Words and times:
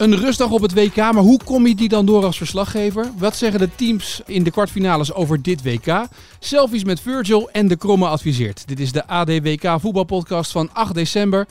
Een 0.00 0.16
rustdag 0.16 0.50
op 0.50 0.60
het 0.60 0.74
WK, 0.74 0.96
maar 0.96 1.14
hoe 1.14 1.40
kom 1.44 1.66
je 1.66 1.74
die 1.74 1.88
dan 1.88 2.06
door 2.06 2.24
als 2.24 2.36
verslaggever? 2.36 3.10
Wat 3.18 3.36
zeggen 3.36 3.60
de 3.60 3.74
teams 3.74 4.22
in 4.26 4.42
de 4.42 4.50
kwartfinales 4.50 5.12
over 5.12 5.42
dit 5.42 5.62
WK? 5.62 6.06
Selfies 6.38 6.84
met 6.84 7.00
Virgil 7.00 7.50
en 7.50 7.68
de 7.68 7.76
Kromme 7.76 8.06
adviseert. 8.06 8.68
Dit 8.68 8.80
is 8.80 8.92
de 8.92 9.06
AD 9.06 9.28
WK 9.28 9.80
voetbalpodcast 9.80 10.50
van 10.50 10.70
8 10.72 10.94
december. 10.94 11.46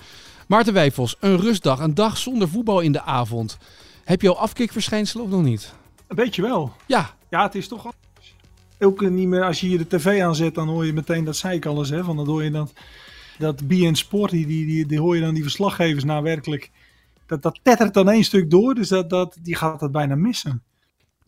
Maarten 0.48 0.74
Wijfels, 0.74 1.16
een 1.20 1.38
rustdag, 1.38 1.80
een 1.80 1.94
dag 1.94 2.18
zonder 2.18 2.50
voetbal 2.50 2.80
in 2.80 2.92
de 2.92 3.02
avond. 3.02 3.58
Heb 4.04 4.22
je 4.22 4.30
al 4.30 4.38
afkikverschijnselen 4.38 5.26
of 5.26 5.32
nog 5.32 5.44
niet? 5.44 5.74
Een 6.08 6.16
beetje 6.16 6.42
wel. 6.42 6.74
Ja. 6.86 7.16
Ja, 7.30 7.44
het 7.44 7.56
is 7.56 7.68
toch 7.68 7.86
anders. 7.86 8.36
Ook 8.80 9.10
niet 9.10 9.28
meer, 9.28 9.44
als 9.44 9.60
je 9.60 9.68
hier 9.68 9.78
de 9.78 9.98
tv 9.98 10.22
aanzet, 10.22 10.56
dan 10.56 10.68
hoor 10.68 10.86
je 10.86 10.94
meteen, 10.94 11.24
dat 11.24 11.36
zei 11.36 11.56
ik 11.56 11.66
alles, 11.66 11.90
hè, 11.90 12.04
van 12.04 12.16
dan 12.16 12.28
hoor 12.28 12.44
je 12.44 12.52
dat, 12.52 12.74
dat 13.38 13.68
BN 13.68 13.94
Sport, 13.94 14.32
die, 14.32 14.46
die, 14.46 14.66
die, 14.66 14.86
die 14.86 15.00
hoor 15.00 15.16
je 15.16 15.22
dan 15.22 15.34
die 15.34 15.44
verslaggevers 15.44 16.04
nou 16.04 16.24
werkelijk 16.24 16.72
dat, 17.30 17.42
dat 17.42 17.60
tettert 17.64 17.94
dan 17.94 18.10
één 18.10 18.24
stuk 18.24 18.50
door, 18.50 18.76
dus 18.76 18.88
dat, 18.88 19.10
dat, 19.10 19.38
die 19.42 19.56
gaat 19.56 19.80
dat 19.80 19.92
bijna 19.92 20.16
missen. 20.16 20.64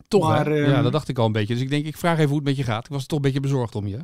Toch, 0.08 0.28
Maar, 0.28 0.46
ehm, 0.46 0.70
Ja, 0.70 0.82
dat 0.82 0.92
dacht 0.92 1.08
ik 1.08 1.18
al 1.18 1.26
een 1.26 1.32
beetje. 1.32 1.54
Dus 1.54 1.62
ik 1.62 1.70
denk, 1.70 1.86
ik 1.86 1.96
vraag 1.96 2.16
even 2.16 2.28
hoe 2.28 2.36
het 2.36 2.46
met 2.46 2.56
je 2.56 2.62
gaat. 2.62 2.84
Ik 2.84 2.92
was 2.92 3.06
toch 3.06 3.18
een 3.18 3.24
beetje 3.24 3.40
bezorgd 3.40 3.74
om 3.74 3.86
je. 3.86 3.98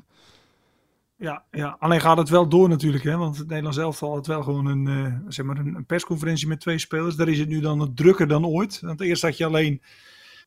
Ja, 1.16 1.44
ja, 1.50 1.76
alleen 1.78 2.00
gaat 2.00 2.16
het 2.16 2.28
wel 2.28 2.48
door 2.48 2.69
natuurlijk, 2.69 3.04
hè? 3.04 3.16
want 3.16 3.36
het 3.36 3.46
Nederlands 3.46 3.78
elftal 3.78 4.14
had 4.14 4.26
wel 4.26 4.42
gewoon 4.42 4.66
een, 4.66 4.86
eh, 4.86 5.14
zeg 5.28 5.46
maar 5.46 5.58
een, 5.58 5.74
een 5.74 5.86
persconferentie 5.86 6.48
met 6.48 6.60
twee 6.60 6.78
spelers. 6.78 7.16
Daar 7.16 7.28
is 7.28 7.38
het 7.38 7.48
nu 7.48 7.60
dan 7.60 7.94
drukker 7.94 8.28
dan 8.28 8.46
ooit. 8.46 8.80
Want 8.80 9.00
eerst 9.00 9.22
had 9.22 9.36
je 9.36 9.44
alleen 9.44 9.82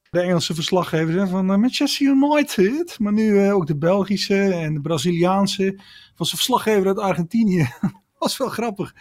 de 0.09 0.19
Engelse 0.19 0.55
verslaggevers 0.55 1.15
hè, 1.15 1.27
van 1.27 1.51
eh, 1.51 1.57
Manchester 1.57 2.07
United, 2.07 2.99
maar 2.99 3.13
nu 3.13 3.39
eh, 3.39 3.55
ook 3.55 3.67
de 3.67 3.77
Belgische 3.77 4.53
en 4.53 4.73
de 4.73 4.81
Braziliaanse. 4.81 5.79
Was 6.15 6.31
een 6.31 6.37
verslaggever 6.37 6.87
uit 6.87 6.99
Argentinië. 6.99 7.69
was 8.19 8.37
wel 8.37 8.49
grappig. 8.49 8.93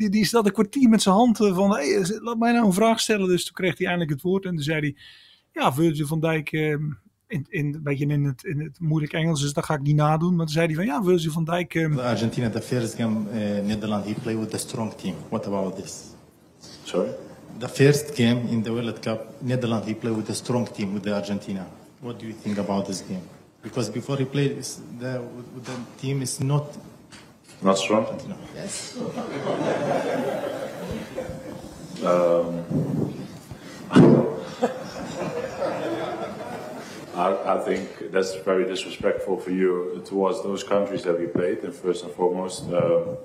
Die, 0.00 0.08
die 0.08 0.24
zat 0.24 0.46
een 0.46 0.52
kwartier 0.52 0.88
met 0.88 1.02
zijn 1.02 1.14
hand 1.14 1.40
eh, 1.40 1.54
van, 1.54 1.70
hey, 1.70 2.06
laat 2.20 2.38
mij 2.38 2.52
nou 2.52 2.66
een 2.66 2.72
vraag 2.72 3.00
stellen. 3.00 3.28
Dus 3.28 3.44
toen 3.44 3.54
kreeg 3.54 3.78
hij 3.78 3.86
eindelijk 3.86 4.12
het 4.12 4.22
woord 4.22 4.44
en 4.44 4.54
toen 4.54 4.62
zei 4.62 4.80
hij, 4.80 4.96
ja, 5.52 5.72
Virgil 5.72 6.06
van 6.06 6.20
Dijk, 6.20 6.52
eh, 6.52 6.70
in, 7.26 7.46
in, 7.48 7.74
een 7.74 7.82
beetje 7.82 8.06
in 8.06 8.24
het, 8.24 8.44
in 8.44 8.60
het 8.60 8.80
moeilijk 8.80 9.12
Engels, 9.12 9.40
dus 9.40 9.52
dat 9.52 9.64
ga 9.64 9.74
ik 9.74 9.82
niet 9.82 9.96
nadoen. 9.96 10.36
Maar 10.36 10.46
toen 10.46 10.54
zei 10.54 10.66
hij 10.66 10.74
van, 10.74 10.84
ja, 10.84 11.02
Virgil 11.02 11.32
van 11.32 11.44
Dijk... 11.44 11.74
eh, 11.74 12.04
Argentina, 12.04 12.50
the 12.50 12.60
first 12.60 12.94
game, 12.94 13.16
uh, 13.32 13.66
Netherlands, 13.66 14.06
he 14.06 14.14
played 14.22 14.38
with 14.38 14.54
a 14.54 14.58
strong 14.58 14.94
team. 14.94 15.14
What 15.28 15.46
about 15.46 15.76
this? 15.76 16.02
Sorry? 16.84 17.10
The 17.58 17.68
first 17.68 18.14
game 18.14 18.40
in 18.48 18.62
the 18.62 18.72
World 18.72 18.98
Cup, 18.98 19.20
Netherlands, 19.38 19.86
he 19.86 19.94
played 19.94 20.16
with 20.16 20.30
a 20.30 20.34
strong 20.34 20.66
team 20.72 20.92
with 20.92 21.02
the 21.02 21.14
Argentina. 21.14 21.66
What 22.00 22.18
do 22.18 22.26
you 22.26 22.34
think 22.42 22.58
about 22.58 22.86
this 22.86 23.02
game? 23.08 23.22
Because 23.62 23.92
before 23.92 24.18
he 24.18 24.24
played, 24.24 24.56
the, 24.98 25.20
with 25.54 25.64
the 25.64 25.76
team 26.00 26.22
is 26.22 26.38
not. 26.40 26.64
Not 27.62 27.78
strong? 27.78 28.06
Yes. 28.54 28.96
I, 37.14 37.36
I 37.44 37.58
think 37.64 38.10
that's 38.12 38.34
very 38.44 38.64
disrespectful 38.64 39.38
for 39.38 39.50
you 39.50 40.00
towards 40.04 40.42
those 40.42 40.64
countries 40.64 41.02
that 41.02 41.18
we 41.18 41.26
played, 41.26 41.64
and 41.64 41.74
first 41.74 42.04
and 42.04 42.12
foremost. 42.12 42.62
Um, 42.72 43.16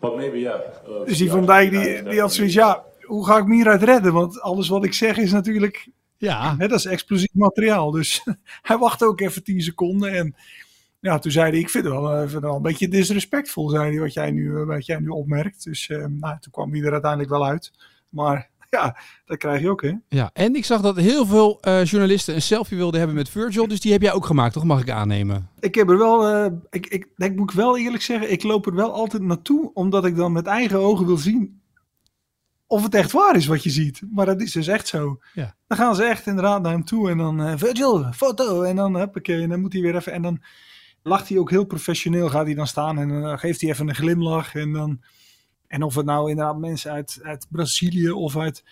but 0.00 0.16
maybe, 0.16 0.40
yeah. 0.40 0.60
uh, 0.88 1.06
Dus 1.06 1.18
die 1.18 1.30
Van 1.30 1.46
Dijk, 1.46 1.70
die, 1.70 2.02
die 2.02 2.20
had 2.20 2.32
zoiets, 2.32 2.54
ja, 2.54 2.84
hoe 3.02 3.26
ga 3.26 3.36
ik 3.38 3.46
me 3.46 3.54
hieruit 3.54 3.82
redden? 3.82 4.12
Want 4.12 4.40
alles 4.40 4.68
wat 4.68 4.84
ik 4.84 4.92
zeg 4.94 5.16
is 5.16 5.32
natuurlijk, 5.32 5.88
Ja, 6.20 6.54
hè, 6.58 6.68
dat 6.68 6.78
is 6.78 6.84
explosief 6.84 7.34
materiaal. 7.34 7.90
Dus 7.90 8.24
hij 8.68 8.78
wachtte 8.78 9.06
ook 9.06 9.20
even 9.20 9.44
10 9.44 9.60
seconden 9.60 10.12
en 10.12 10.34
ja, 11.00 11.18
toen 11.18 11.32
zei 11.32 11.50
hij, 11.50 11.58
ik 11.58 11.70
vind 11.70 11.84
het 11.84 11.92
wel, 11.92 12.10
eh, 12.10 12.18
vind 12.18 12.32
het 12.32 12.42
wel 12.42 12.56
een 12.56 12.62
beetje 12.62 12.88
disrespectvol, 12.88 13.68
zei 13.68 13.90
hij, 13.90 14.00
wat 14.00 14.12
jij 14.12 14.30
nu, 14.30 14.56
eh, 14.56 14.66
wat 14.66 14.86
jij 14.86 14.98
nu 14.98 15.08
opmerkt. 15.08 15.64
Dus 15.64 15.88
eh, 15.88 15.96
nou, 15.96 16.38
toen 16.40 16.52
kwam 16.52 16.72
hij 16.72 16.82
er 16.82 16.92
uiteindelijk 16.92 17.30
wel 17.30 17.46
uit. 17.46 17.72
Maar 18.08 18.50
ja, 18.70 18.96
dat 19.24 19.38
krijg 19.38 19.60
je 19.60 19.70
ook, 19.70 19.82
hè? 19.82 19.92
ja. 20.08 20.30
En 20.32 20.54
ik 20.54 20.64
zag 20.64 20.80
dat 20.80 20.96
heel 20.96 21.26
veel 21.26 21.58
eh, 21.60 21.84
journalisten 21.84 22.34
een 22.34 22.42
selfie 22.42 22.76
wilden 22.76 22.98
hebben 22.98 23.16
met 23.16 23.28
Virgil. 23.28 23.68
Dus 23.68 23.80
die 23.80 23.92
heb 23.92 24.02
jij 24.02 24.12
ook 24.12 24.26
gemaakt, 24.26 24.52
toch? 24.52 24.64
Mag 24.64 24.80
ik 24.80 24.90
aannemen? 24.90 25.48
Ik 25.60 25.74
heb 25.74 25.90
er 25.90 25.98
wel, 25.98 26.26
eh, 26.26 26.52
ik, 26.70 26.86
ik, 26.86 27.08
ik 27.16 27.36
moet 27.36 27.50
ik 27.50 27.56
wel 27.56 27.78
eerlijk 27.78 28.02
zeggen, 28.02 28.32
ik 28.32 28.42
loop 28.42 28.66
er 28.66 28.74
wel 28.74 28.92
altijd 28.92 29.22
naartoe, 29.22 29.70
omdat 29.74 30.04
ik 30.04 30.16
dan 30.16 30.32
met 30.32 30.46
eigen 30.46 30.78
ogen 30.78 31.06
wil 31.06 31.16
zien 31.16 31.60
of 32.66 32.82
het 32.82 32.94
echt 32.94 33.12
waar 33.12 33.36
is 33.36 33.46
wat 33.46 33.62
je 33.62 33.70
ziet. 33.70 34.02
Maar 34.10 34.26
dat 34.26 34.40
is 34.40 34.52
dus 34.52 34.66
echt 34.66 34.88
zo. 34.88 35.20
Ja. 35.34 35.54
Dan 35.66 35.78
gaan 35.78 35.94
ze 35.94 36.04
echt 36.04 36.26
inderdaad 36.26 36.62
naar 36.62 36.72
hem 36.72 36.84
toe 36.84 37.10
en 37.10 37.18
dan 37.18 37.42
eh, 37.42 37.52
Virgil, 37.56 38.12
foto. 38.12 38.62
En 38.62 38.76
dan, 38.76 38.96
huppakee, 38.96 39.42
en 39.42 39.48
dan 39.48 39.60
moet 39.60 39.72
hij 39.72 39.82
weer 39.82 39.96
even, 39.96 40.12
en 40.12 40.22
dan 40.22 40.42
lacht 41.02 41.28
hij 41.28 41.38
ook 41.38 41.50
heel 41.50 41.64
professioneel, 41.64 42.28
gaat 42.28 42.46
hij 42.46 42.54
dan 42.54 42.66
staan 42.66 42.98
en 42.98 43.08
dan 43.08 43.38
geeft 43.38 43.60
hij 43.60 43.70
even 43.70 43.88
een 43.88 43.94
glimlach. 43.94 44.54
En, 44.54 44.72
dan, 44.72 45.00
en 45.66 45.82
of 45.82 45.94
het 45.94 46.06
nou 46.06 46.30
inderdaad 46.30 46.58
mensen 46.58 46.92
uit, 46.92 47.18
uit 47.22 47.46
Brazilië 47.50 48.10
of 48.10 48.36
uit 48.36 48.64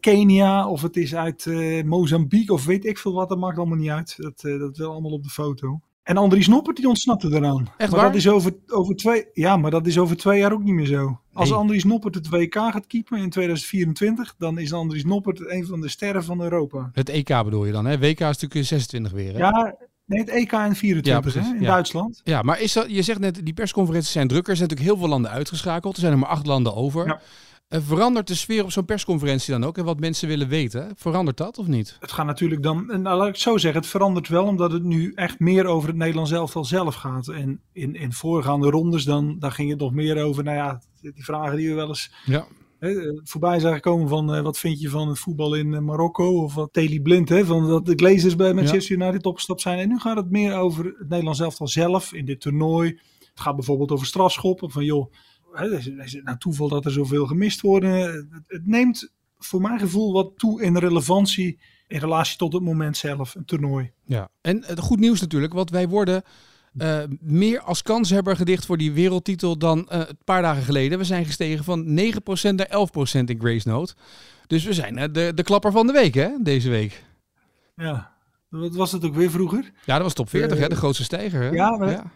Kenia, 0.00 0.68
of 0.68 0.82
het 0.82 0.96
is 0.96 1.14
uit 1.14 1.46
eh, 1.46 1.84
Mozambique 1.84 2.52
of 2.54 2.64
weet 2.64 2.84
ik 2.84 2.98
veel 2.98 3.12
wat, 3.12 3.28
dat 3.28 3.38
maakt 3.38 3.58
allemaal 3.58 3.78
niet 3.78 3.90
uit. 3.90 4.14
Dat, 4.16 4.44
eh, 4.44 4.58
dat 4.58 4.76
wil 4.76 4.90
allemaal 4.90 5.12
op 5.12 5.22
de 5.22 5.30
foto. 5.30 5.80
En 6.06 6.16
Andries 6.16 6.48
Noppert, 6.48 6.76
die 6.76 6.88
ontsnapte 6.88 7.28
eraan. 7.28 7.68
Echt 7.76 7.90
maar 7.90 8.00
waar? 8.00 8.08
dat 8.08 8.18
is 8.18 8.28
over, 8.28 8.56
over 8.66 8.96
twee, 8.96 9.26
ja, 9.32 9.56
maar 9.56 9.70
dat 9.70 9.86
is 9.86 9.98
over 9.98 10.16
twee 10.16 10.38
jaar 10.38 10.52
ook 10.52 10.62
niet 10.62 10.74
meer 10.74 10.86
zo. 10.86 11.20
Als 11.32 11.48
Nee. 11.48 11.58
Andries 11.58 11.84
Noppert 11.84 12.14
het 12.14 12.28
WK 12.28 12.54
gaat 12.54 12.86
keepen 12.86 13.18
in 13.18 13.30
2024, 13.30 14.34
dan 14.38 14.58
is 14.58 14.72
Andries 14.72 15.04
Noppert 15.04 15.50
een 15.50 15.66
van 15.66 15.80
de 15.80 15.88
sterren 15.88 16.24
van 16.24 16.42
Europa. 16.42 16.90
Het 16.92 17.08
EK 17.08 17.44
bedoel 17.44 17.64
je 17.64 17.72
dan, 17.72 17.86
hè? 17.86 17.98
WK 17.98 18.20
is 18.20 18.20
natuurlijk 18.20 18.54
in 18.54 18.64
26 18.64 19.12
weer, 19.12 19.32
hè? 19.32 19.38
Ja, 19.38 19.76
nee, 20.06 20.20
het 20.20 20.28
EK 20.28 20.52
in 20.52 20.74
24 20.74 21.34
Ja, 21.34 21.40
hè, 21.40 21.54
in 21.54 21.60
ja. 21.60 21.70
Duitsland. 21.70 22.20
Ja, 22.24 22.42
maar 22.42 22.60
is 22.60 22.72
dat, 22.72 22.86
je 22.88 23.02
zegt 23.02 23.18
net, 23.18 23.40
die 23.44 23.54
persconferenties 23.54 24.12
zijn 24.12 24.28
drukker. 24.28 24.50
Er 24.50 24.56
zijn 24.56 24.68
natuurlijk 24.68 24.96
heel 24.96 25.04
veel 25.04 25.12
landen 25.12 25.30
uitgeschakeld. 25.30 25.94
Er 25.94 26.00
zijn 26.00 26.12
er 26.12 26.18
maar 26.18 26.28
acht 26.28 26.46
landen 26.46 26.74
over. 26.74 27.06
Ja. 27.06 27.20
Eh, 27.68 27.80
verandert 27.82 28.26
de 28.26 28.34
sfeer 28.34 28.64
op 28.64 28.72
zo'n 28.72 28.84
persconferentie 28.84 29.52
dan 29.52 29.64
ook? 29.64 29.78
En 29.78 29.84
wat 29.84 30.00
mensen 30.00 30.28
willen 30.28 30.48
weten? 30.48 30.92
Verandert 30.96 31.36
dat 31.36 31.58
of 31.58 31.66
niet? 31.66 31.96
Het 32.00 32.12
gaat 32.12 32.26
natuurlijk 32.26 32.62
dan, 32.62 32.90
en 32.90 33.02
nou, 33.02 33.16
laat 33.16 33.26
ik 33.26 33.32
het 33.32 33.42
zo 33.42 33.56
zeggen, 33.56 33.80
het 33.80 33.90
verandert 33.90 34.28
wel 34.28 34.44
omdat 34.44 34.72
het 34.72 34.82
nu 34.82 35.12
echt 35.14 35.38
meer 35.38 35.66
over 35.66 35.88
het 35.88 35.96
Nederlands 35.96 36.30
elftal 36.30 36.64
zelf 36.64 36.94
gaat. 36.94 37.28
En 37.28 37.60
in, 37.72 37.94
in 37.94 38.12
voorgaande 38.12 38.70
rondes 38.70 39.04
dan, 39.04 39.38
daar 39.38 39.52
ging 39.52 39.70
het 39.70 39.78
nog 39.78 39.92
meer 39.92 40.22
over, 40.22 40.44
nou 40.44 40.56
ja, 40.56 40.80
die 41.00 41.24
vragen 41.24 41.56
die 41.56 41.68
we 41.68 41.74
wel 41.74 41.88
eens 41.88 42.12
Ja. 42.24 42.46
Eh, 42.78 42.90
voorbij 43.22 43.60
zagen 43.60 43.80
komen 43.80 44.08
van 44.08 44.34
eh, 44.34 44.42
wat 44.42 44.58
vind 44.58 44.80
je 44.80 44.88
van 44.88 45.08
het 45.08 45.18
voetbal 45.18 45.54
in 45.54 45.74
eh, 45.74 45.80
Marokko 45.80 46.42
of 46.42 46.54
wat 46.54 46.72
Teli 46.72 47.00
Blind, 47.02 47.28
hè, 47.28 47.44
van 47.44 47.68
dat 47.68 47.86
de 47.86 47.94
Glazers 47.96 48.36
bij 48.36 48.54
Manchester 48.54 48.96
United 48.96 49.26
opgestapt 49.26 49.60
zijn. 49.60 49.78
En 49.78 49.88
nu 49.88 49.98
gaat 49.98 50.16
het 50.16 50.30
meer 50.30 50.56
over 50.56 50.84
het 50.84 51.08
Nederlands 51.08 51.40
elftal 51.40 51.68
zelf 51.68 52.12
in 52.12 52.24
dit 52.24 52.40
toernooi. 52.40 53.00
Het 53.18 53.40
gaat 53.40 53.56
bijvoorbeeld 53.56 53.90
over 53.90 54.06
strafschoppen, 54.06 54.70
van 54.70 54.84
joh, 54.84 55.12
hè, 55.52 55.76
is, 55.76 55.86
is 55.86 56.12
het 56.12 56.24
nou 56.24 56.38
toeval 56.38 56.68
dat 56.68 56.84
er 56.84 56.92
zoveel 56.92 57.26
gemist 57.26 57.60
worden? 57.60 57.90
Het, 57.90 58.26
het 58.46 58.66
neemt 58.66 59.12
voor 59.38 59.60
mijn 59.60 59.78
gevoel 59.78 60.12
wat 60.12 60.32
toe 60.36 60.62
in 60.62 60.76
relevantie 60.76 61.58
in 61.88 61.98
relatie 61.98 62.36
tot 62.36 62.52
het 62.52 62.62
moment 62.62 62.96
zelf, 62.96 63.34
een 63.34 63.44
toernooi. 63.44 63.92
ja. 64.04 64.28
En 64.40 64.64
het 64.64 64.78
goed 64.78 64.98
nieuws 64.98 65.20
natuurlijk, 65.20 65.52
want 65.52 65.70
wij 65.70 65.88
worden 65.88 66.22
eh, 66.78 66.98
meer 67.20 67.60
als 67.60 67.82
kanshebber 67.82 68.36
gedicht 68.36 68.66
voor 68.66 68.76
die 68.76 68.92
wereldtitel 68.92 69.58
dan 69.58 69.88
eh, 69.88 69.98
een 69.98 70.18
paar 70.24 70.42
dagen 70.42 70.62
geleden. 70.62 70.98
We 70.98 71.04
zijn 71.04 71.24
gestegen 71.24 71.64
van 71.64 71.84
9% 71.84 72.54
naar 72.54 72.68
11% 72.68 73.24
in 73.24 73.38
Grace 73.40 73.68
Note. 73.68 73.94
Dus 74.46 74.64
we 74.64 74.72
zijn 74.72 74.98
eh, 74.98 75.08
de, 75.12 75.32
de 75.34 75.42
klapper 75.42 75.72
van 75.72 75.86
de 75.86 75.92
week, 75.92 76.14
hè, 76.14 76.28
deze 76.40 76.70
week. 76.70 77.04
Ja, 77.76 78.12
wat 78.48 78.74
was 78.74 78.92
het 78.92 79.04
ook 79.04 79.14
weer 79.14 79.30
vroeger? 79.30 79.72
Ja, 79.84 79.94
dat 79.94 80.02
was 80.02 80.14
top 80.14 80.28
40, 80.28 80.56
Eh, 80.56 80.62
hè? 80.62 80.68
De 80.68 80.76
grootste 80.76 81.04
stijger, 81.04 81.40
hè? 81.42 81.48
ja, 81.50 81.76
maar- 81.76 82.12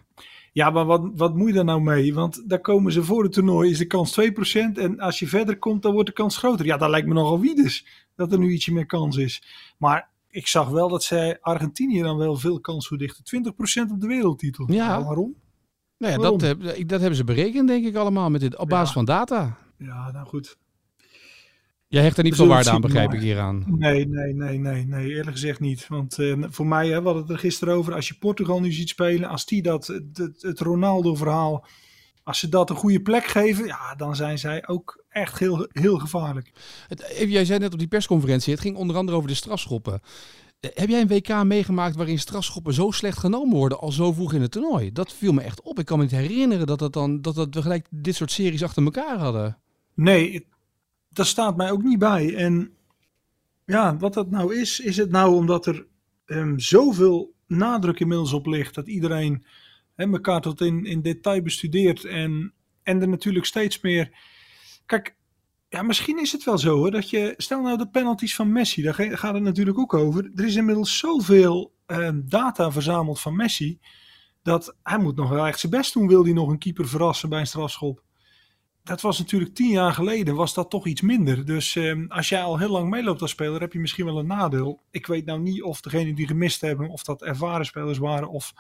Ja, 0.53 0.71
maar 0.71 0.85
wat, 0.85 1.11
wat 1.15 1.35
moet 1.37 1.49
je 1.49 1.55
daar 1.55 1.65
nou 1.65 1.81
mee? 1.81 2.15
Want 2.15 2.43
daar 2.49 2.61
komen 2.61 2.93
ze 2.93 3.05
voor 3.05 3.23
het 3.23 3.33
toernooi, 3.33 3.71
is 3.71 3.79
de 3.79 3.87
kans 3.87 4.13
2%. 4.13 4.79
En 4.79 5.01
als 5.01 5.19
je 5.19 5.27
verder 5.29 5.59
komt, 5.59 5.83
dan 5.83 5.93
wordt 5.93 6.09
de 6.09 6.15
kans 6.15 6.37
groter. 6.37 6.67
Ja, 6.67 6.77
dat 6.77 6.91
lijkt 6.91 7.07
me 7.07 7.15
nogal 7.15 7.41
wie 7.41 7.55
dus, 7.55 7.87
dat 8.17 8.33
er 8.33 8.39
nu 8.39 8.53
ietsje 8.53 8.73
meer 8.73 8.87
kans 8.87 9.17
is. 9.17 9.43
Maar 9.79 10.09
ik 10.31 10.47
zag 10.47 10.69
wel 10.69 10.89
dat 10.89 11.03
zij 11.03 11.39
Argentinië 11.41 12.01
dan 12.03 12.17
wel 12.17 12.37
veel 12.37 12.61
kans 12.61 12.89
toedichten. 12.89 13.25
20% 13.89 13.91
op 13.93 14.01
de 14.01 14.07
wereldtitel. 14.07 14.73
Ja. 14.73 14.89
Nou, 14.89 15.05
waarom? 15.05 15.35
Nou 15.99 16.13
ja, 16.13 16.19
Waarom? 16.19 16.39
dat, 16.39 16.49
heb- 16.49 16.89
dat 16.89 17.01
hebben 17.01 17.17
ze 17.19 17.25
berekend, 17.25 17.69
denk 17.69 17.87
ik 17.87 17.95
allemaal, 17.97 18.31
met 18.31 18.41
dit, 18.41 18.57
op 18.59 18.69
basis 18.69 18.89
Ja. 18.89 18.93
van 18.95 19.05
data. 19.05 19.57
Ja, 19.79 20.11
nou 20.13 20.27
goed. 20.27 20.57
Jij 21.89 22.03
hecht 22.03 22.17
er 22.19 22.25
niet 22.25 22.35
veel 22.35 22.47
waarde 22.47 22.71
aan, 22.71 22.81
begrijp 22.81 23.13
ik 23.13 23.21
hieraan. 23.21 23.65
Nee, 23.67 24.09
nee, 24.09 24.35
nee, 24.35 24.59
nee, 24.59 24.87
nee, 24.87 25.09
eerlijk 25.09 25.31
gezegd 25.31 25.61
niet. 25.61 25.89
Want 25.89 26.19
eh, 26.19 26.43
voor 26.49 26.67
mij, 26.67 26.89
hè, 26.89 26.99
we 26.99 27.05
hadden 27.05 27.23
het 27.23 27.33
er 27.33 27.39
gisteren 27.39 27.75
over, 27.75 27.95
als 27.95 28.09
je 28.09 28.15
Portugal 28.19 28.61
nu 28.61 28.73
ziet 28.73 28.89
spelen, 28.89 29.29
als 29.29 29.47
die 29.47 29.63
dat, 29.63 29.87
het, 29.87 30.17
het- 30.17 30.43
het 30.43 30.61
Ronaldo-verhaal, 30.61 31.67
als 32.23 32.39
ze 32.39 32.49
dat 32.49 32.71
een 32.71 32.77
goede 32.77 33.01
plek 33.01 33.25
geven, 33.25 33.67
ja, 33.67 33.95
dan 33.95 34.17
zijn 34.17 34.39
zij 34.39 34.67
ook 34.69 35.05
echt 35.09 35.39
heel, 35.39 35.69
heel 35.73 35.99
gevaarlijk. 35.99 36.53
Even, 36.89 37.31
jij 37.31 37.45
zei 37.45 37.59
net 37.59 37.73
op 37.73 37.79
die 37.79 37.89
persconferentie, 37.89 38.53
het 38.53 38.63
ging 38.63 38.77
onder 38.77 38.97
andere 38.97 39.17
over 39.17 39.29
de 39.29 39.35
strafschoppen. 39.35 40.01
Eh, 40.61 40.71
Heb 40.75 40.89
jij 40.89 41.01
een 41.01 41.09
WK 41.09 41.45
meegemaakt 41.45 41.97
waarin 41.97 42.19
strafschoppen 42.19 42.75
zo 42.75 42.91
slecht 42.91 43.19
genomen 43.19 43.57
worden 43.57 43.79
al 43.81 43.93
zo 43.93 44.13
vroeg 44.13 44.33
in 44.33 44.43
het 44.43 44.51
toernooi? 44.51 44.93
Dat 44.93 45.13
viel 45.13 45.33
me 45.33 45.41
echt 45.41 45.63
op. 45.63 45.79
Ik 45.79 45.87
kan 45.87 45.97
me 45.99 46.03
niet 46.03 46.13
herinneren 46.13 46.67
dat, 46.67 46.79
dat, 46.79 46.93
dan, 46.93 47.21
dat, 47.23 47.35
dat 47.35 47.55
we 47.55 47.63
gelijk 47.63 47.87
dit 47.91 48.15
soort 48.15 48.31
series 48.31 48.63
achter 48.63 48.85
elkaar 48.85 49.19
hadden. 49.19 49.59
Nee, 49.95 50.47
dat 51.09 51.27
staat 51.27 51.57
mij 51.57 51.71
ook 51.71 51.83
niet 51.83 51.99
bij. 51.99 52.35
En 52.35 52.73
ja, 53.65 53.97
wat 53.97 54.15
dat 54.15 54.31
nou 54.31 54.57
is, 54.57 54.81
is 54.81 54.97
het 54.97 55.11
nou 55.11 55.35
omdat 55.35 55.67
er 55.67 55.87
ehm, 56.27 56.59
zoveel 56.59 57.35
nadruk 57.47 58.01
inmiddels 58.01 58.33
op 58.33 58.47
ligt 58.47 58.75
dat 58.75 58.87
iedereen 58.87 59.45
hè, 60.01 60.13
elkaar 60.13 60.41
tot 60.41 60.61
in, 60.61 60.85
in 60.85 61.03
detail 61.03 61.43
bestudeert 61.43 62.05
en, 62.05 62.53
en 62.83 63.01
er 63.01 63.09
natuurlijk 63.09 63.47
steeds 63.47 63.81
meer. 63.81 64.19
Kijk, 64.87 65.17
ja, 65.69 65.83
misschien 65.83 66.21
is 66.21 66.33
het 66.33 66.45
wel 66.45 66.59
zo 66.59 66.77
hoor, 66.77 66.91
dat 66.91 67.11
je, 67.11 67.35
stel 67.37 67.63
nou 67.63 67.79
de 67.79 67.89
penalties 67.89 68.35
van 68.35 68.53
Messi, 68.53 68.83
daar 68.83 68.95
ga- 68.95 69.17
gaat 69.17 69.35
het 69.35 69.43
natuurlijk 69.43 69.79
ook 69.79 69.95
over. 69.95 70.31
Er 70.35 70.45
is 70.45 70.57
inmiddels 70.57 70.99
zoveel 70.99 71.75
ehm, 71.87 72.21
data 72.25 72.71
verzameld 72.73 73.21
van 73.21 73.37
Messi, 73.37 73.79
dat 74.43 74.77
hij 74.83 74.99
moet 74.99 75.17
nog 75.17 75.29
wel 75.31 75.47
echt 75.47 75.61
zijn 75.61 75.73
best 75.73 75.93
doen, 75.93 76.09
wil 76.09 76.25
hij 76.25 76.33
nog 76.33 76.49
een 76.49 76.59
keeper 76.59 76.89
verrassen 76.89 77.29
bij 77.29 77.41
een 77.41 77.47
strafschop 77.47 78.03
dat 78.83 79.01
was 79.01 79.19
natuurlijk 79.19 79.55
tien 79.55 79.71
jaar 79.71 79.93
geleden, 79.93 80.35
was 80.35 80.55
dat 80.55 80.71
toch 80.71 80.87
iets 80.87 81.01
minder. 81.01 81.45
Dus 81.45 81.77
ehm, 81.77 82.05
als 82.09 82.29
jij 82.29 82.43
al 82.43 82.59
heel 82.59 82.71
lang 82.71 82.91
meeloopt 82.91 83.23
als 83.23 83.31
speler, 83.31 83.61
heb 83.61 83.73
je 83.73 83.79
misschien 83.79 84.05
wel 84.05 84.19
een 84.19 84.27
nadeel. 84.27 84.81
Ik 84.91 85.07
weet 85.07 85.25
nou 85.25 85.41
niet 85.41 85.63
of 85.63 85.81
degenen 85.81 86.15
die 86.15 86.27
gemist 86.27 86.61
hebben, 86.61 86.89
of 86.89 87.03
dat 87.03 87.23
ervaren 87.23 87.67
spelers 87.67 87.99
waren 87.99 88.29
of, 88.29 88.53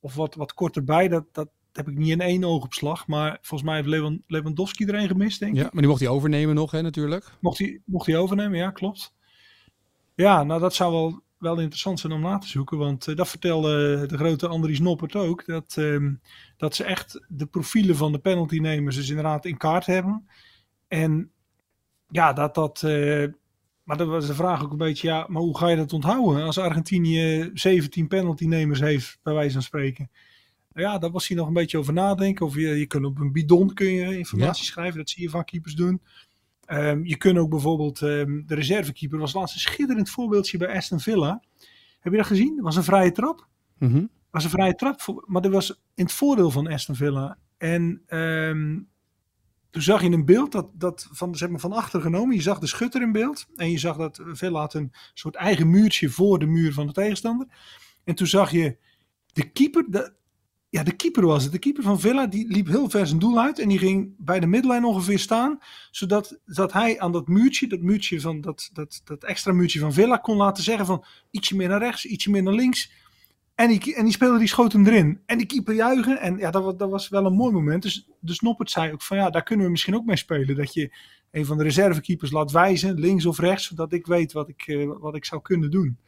of 0.00 0.14
wat, 0.14 0.34
wat 0.34 0.54
korter 0.54 0.84
bij. 0.84 1.08
Dat, 1.08 1.24
dat 1.32 1.48
heb 1.72 1.88
ik 1.88 1.96
niet 1.96 2.08
in 2.08 2.20
één 2.20 2.44
oogopslag. 2.44 3.06
Maar 3.06 3.38
volgens 3.40 3.62
mij 3.62 3.76
heeft 3.76 3.88
Lewan, 3.88 4.22
Lewandowski 4.26 4.84
er 4.84 4.94
een 4.94 5.08
gemist, 5.08 5.40
denk 5.40 5.52
ik. 5.52 5.58
Ja, 5.58 5.68
maar 5.72 5.82
die 5.82 5.90
mocht 5.90 6.00
hij 6.00 6.08
overnemen 6.08 6.54
nog, 6.54 6.70
hè, 6.70 6.82
natuurlijk. 6.82 7.32
Mocht 7.40 7.58
hij, 7.58 7.80
mocht 7.84 8.06
hij 8.06 8.16
overnemen, 8.16 8.58
ja, 8.58 8.70
klopt. 8.70 9.14
Ja, 10.14 10.42
nou 10.42 10.60
dat 10.60 10.74
zou 10.74 10.92
wel, 10.92 11.20
wel 11.38 11.58
interessant 11.58 12.00
zijn 12.00 12.12
om 12.12 12.20
na 12.20 12.38
te 12.38 12.48
zoeken. 12.48 12.78
Want 12.78 13.06
eh, 13.06 13.16
dat 13.16 13.28
vertelde 13.28 14.06
de 14.06 14.16
grote 14.16 14.48
Andries 14.48 14.80
Noppert 14.80 15.16
ook. 15.16 15.46
Dat, 15.46 15.74
ehm, 15.76 16.14
dat 16.56 16.74
ze 16.74 16.84
echt 16.84 17.24
de 17.28 17.46
profielen 17.46 17.96
van 17.96 18.12
de 18.12 18.18
penaltynemers 18.18 18.96
dus 18.96 19.08
inderdaad 19.08 19.44
in 19.44 19.56
kaart 19.56 19.86
hebben. 19.86 20.28
En 20.88 21.30
ja, 22.08 22.32
dat 22.32 22.54
dat... 22.54 22.82
eh, 22.82 23.26
maar 23.88 23.96
dat 23.96 24.08
was 24.08 24.26
de 24.26 24.34
vraag 24.34 24.62
ook 24.62 24.70
een 24.70 24.76
beetje, 24.76 25.08
ja, 25.08 25.26
maar 25.28 25.42
hoe 25.42 25.58
ga 25.58 25.68
je 25.68 25.76
dat 25.76 25.92
onthouden? 25.92 26.44
Als 26.44 26.58
Argentinië 26.58 27.50
17 27.54 28.08
penaltynemers 28.08 28.80
heeft, 28.80 29.18
bij 29.22 29.34
wijze 29.34 29.52
van 29.52 29.62
spreken. 29.62 30.10
Nou 30.72 30.86
Ja, 30.88 30.98
daar 30.98 31.10
was 31.10 31.28
hij 31.28 31.36
nog 31.36 31.46
een 31.46 31.52
beetje 31.52 31.78
over 31.78 31.92
nadenken. 31.92 32.46
Of 32.46 32.54
je, 32.54 32.60
je 32.78 32.86
kunt 32.86 33.04
op 33.04 33.18
een 33.18 33.32
bidon 33.32 33.74
kun 33.74 33.90
je 33.90 34.18
informatie 34.18 34.64
schrijven. 34.64 34.98
Dat 34.98 35.10
zie 35.10 35.22
je 35.22 35.28
vaak 35.30 35.46
keepers 35.46 35.74
doen. 35.74 36.02
Ehm, 36.64 37.04
je 37.04 37.16
kunt 37.16 37.38
ook 37.38 37.50
bijvoorbeeld, 37.50 38.02
ehm, 38.02 38.42
de 38.46 38.54
reservekeeper 38.54 39.18
was 39.18 39.32
laatst 39.32 39.54
een 39.54 39.60
schitterend 39.60 40.10
voorbeeldje 40.10 40.58
bij 40.58 40.76
Aston 40.76 41.00
Villa. 41.00 41.42
Heb 42.00 42.12
je 42.12 42.18
dat 42.18 42.26
gezien? 42.26 42.54
Dat 42.54 42.64
was 42.64 42.76
een 42.76 42.84
vrije 42.84 43.12
trap. 43.12 43.46
Mhm. 43.78 44.04
was 44.30 44.44
een 44.44 44.50
vrije 44.50 44.74
trap, 44.74 45.00
voor- 45.00 45.24
maar 45.26 45.42
dat 45.42 45.52
was 45.52 45.70
in 45.94 46.04
het 46.04 46.12
voordeel 46.12 46.50
van 46.50 46.66
Aston 46.66 46.94
Villa. 46.94 47.38
En 47.56 48.02
ehm, 48.06 48.78
toen 49.70 49.82
zag 49.82 50.02
je 50.02 50.10
een 50.10 50.24
beeld 50.24 50.52
dat, 50.52 50.68
dat 50.72 51.08
van, 51.10 51.36
zeg 51.36 51.48
maar, 51.48 51.60
van 51.60 51.72
achter 51.72 52.00
genomen. 52.00 52.36
Je 52.36 52.42
zag 52.42 52.58
de 52.58 52.66
schutter 52.66 53.02
in 53.02 53.12
beeld. 53.12 53.46
En 53.56 53.70
je 53.70 53.78
zag 53.78 53.96
dat 53.96 54.20
Villa 54.24 54.60
had 54.60 54.74
een 54.74 54.92
soort 55.14 55.34
eigen 55.34 55.70
muurtje 55.70 56.08
voor 56.08 56.38
de 56.38 56.46
muur 56.46 56.72
van 56.72 56.86
de 56.86 56.92
tegenstander. 56.92 57.46
En 58.04 58.14
toen 58.14 58.26
zag 58.26 58.50
je 58.50 58.76
de 59.32 59.50
keeper. 59.50 59.84
De, 59.88 60.12
ja, 60.68 60.82
de 60.82 60.96
keeper 60.96 61.26
was 61.26 61.42
het. 61.42 61.52
De 61.52 61.58
keeper 61.58 61.82
van 61.82 62.00
Villa 62.00 62.26
die 62.26 62.46
liep 62.46 62.66
heel 62.66 62.90
ver 62.90 63.06
zijn 63.06 63.18
doel 63.18 63.40
uit. 63.40 63.58
En 63.58 63.68
die 63.68 63.78
ging 63.78 64.14
bij 64.18 64.40
de 64.40 64.46
middenlijn 64.46 64.84
ongeveer 64.84 65.18
staan. 65.18 65.58
Zodat 65.90 66.40
dat 66.44 66.72
hij 66.72 67.00
aan 67.00 67.12
dat 67.12 67.28
muurtje, 67.28 67.66
dat 67.66 67.80
muurtje 67.80 68.20
van 68.20 68.40
dat, 68.40 68.70
dat, 68.72 69.00
dat 69.04 69.24
extra 69.24 69.52
muurtje 69.52 69.80
van 69.80 69.92
Villa 69.92 70.16
kon 70.16 70.36
laten 70.36 70.62
zeggen 70.62 70.86
van 70.86 71.04
ietsje 71.30 71.56
meer 71.56 71.68
naar 71.68 71.82
rechts, 71.82 72.04
ietsje 72.04 72.30
meer 72.30 72.42
naar 72.42 72.54
links. 72.54 72.92
En 73.58 73.68
die, 73.68 73.94
en 73.94 74.04
die 74.04 74.12
speler 74.12 74.38
die 74.38 74.48
schoot 74.48 74.72
hem 74.72 74.86
erin. 74.86 75.20
En 75.26 75.38
die 75.38 75.46
keeper 75.46 75.74
juichen. 75.74 76.20
En 76.20 76.36
ja, 76.38 76.50
dat, 76.50 76.62
was- 76.64 76.76
dat 76.76 76.90
was 76.90 77.08
wel 77.08 77.26
een 77.26 77.32
mooi 77.32 77.52
moment. 77.52 77.82
Dus, 77.82 78.08
dus 78.20 78.40
Noppert 78.40 78.70
zei 78.70 78.92
ook 78.92 79.02
van 79.02 79.16
ja, 79.16 79.30
daar 79.30 79.42
kunnen 79.42 79.64
we 79.64 79.70
misschien 79.70 79.94
ook 79.94 80.04
mee 80.04 80.16
spelen. 80.16 80.56
Dat 80.56 80.74
je 80.74 80.96
een 81.30 81.46
van 81.46 81.56
de 81.56 81.62
reservekeepers 81.62 82.30
laat 82.30 82.50
wijzen, 82.50 82.94
links 83.00 83.26
of 83.26 83.38
rechts. 83.38 83.66
Zodat 83.66 83.92
ik 83.92 84.06
weet 84.06 84.32
wat 84.32 84.48
ik, 84.48 84.62
eh, 84.66 84.90
wat 85.00 85.14
ik 85.16 85.24
zou 85.24 85.42
kunnen 85.42 85.70
doen. 85.70 85.98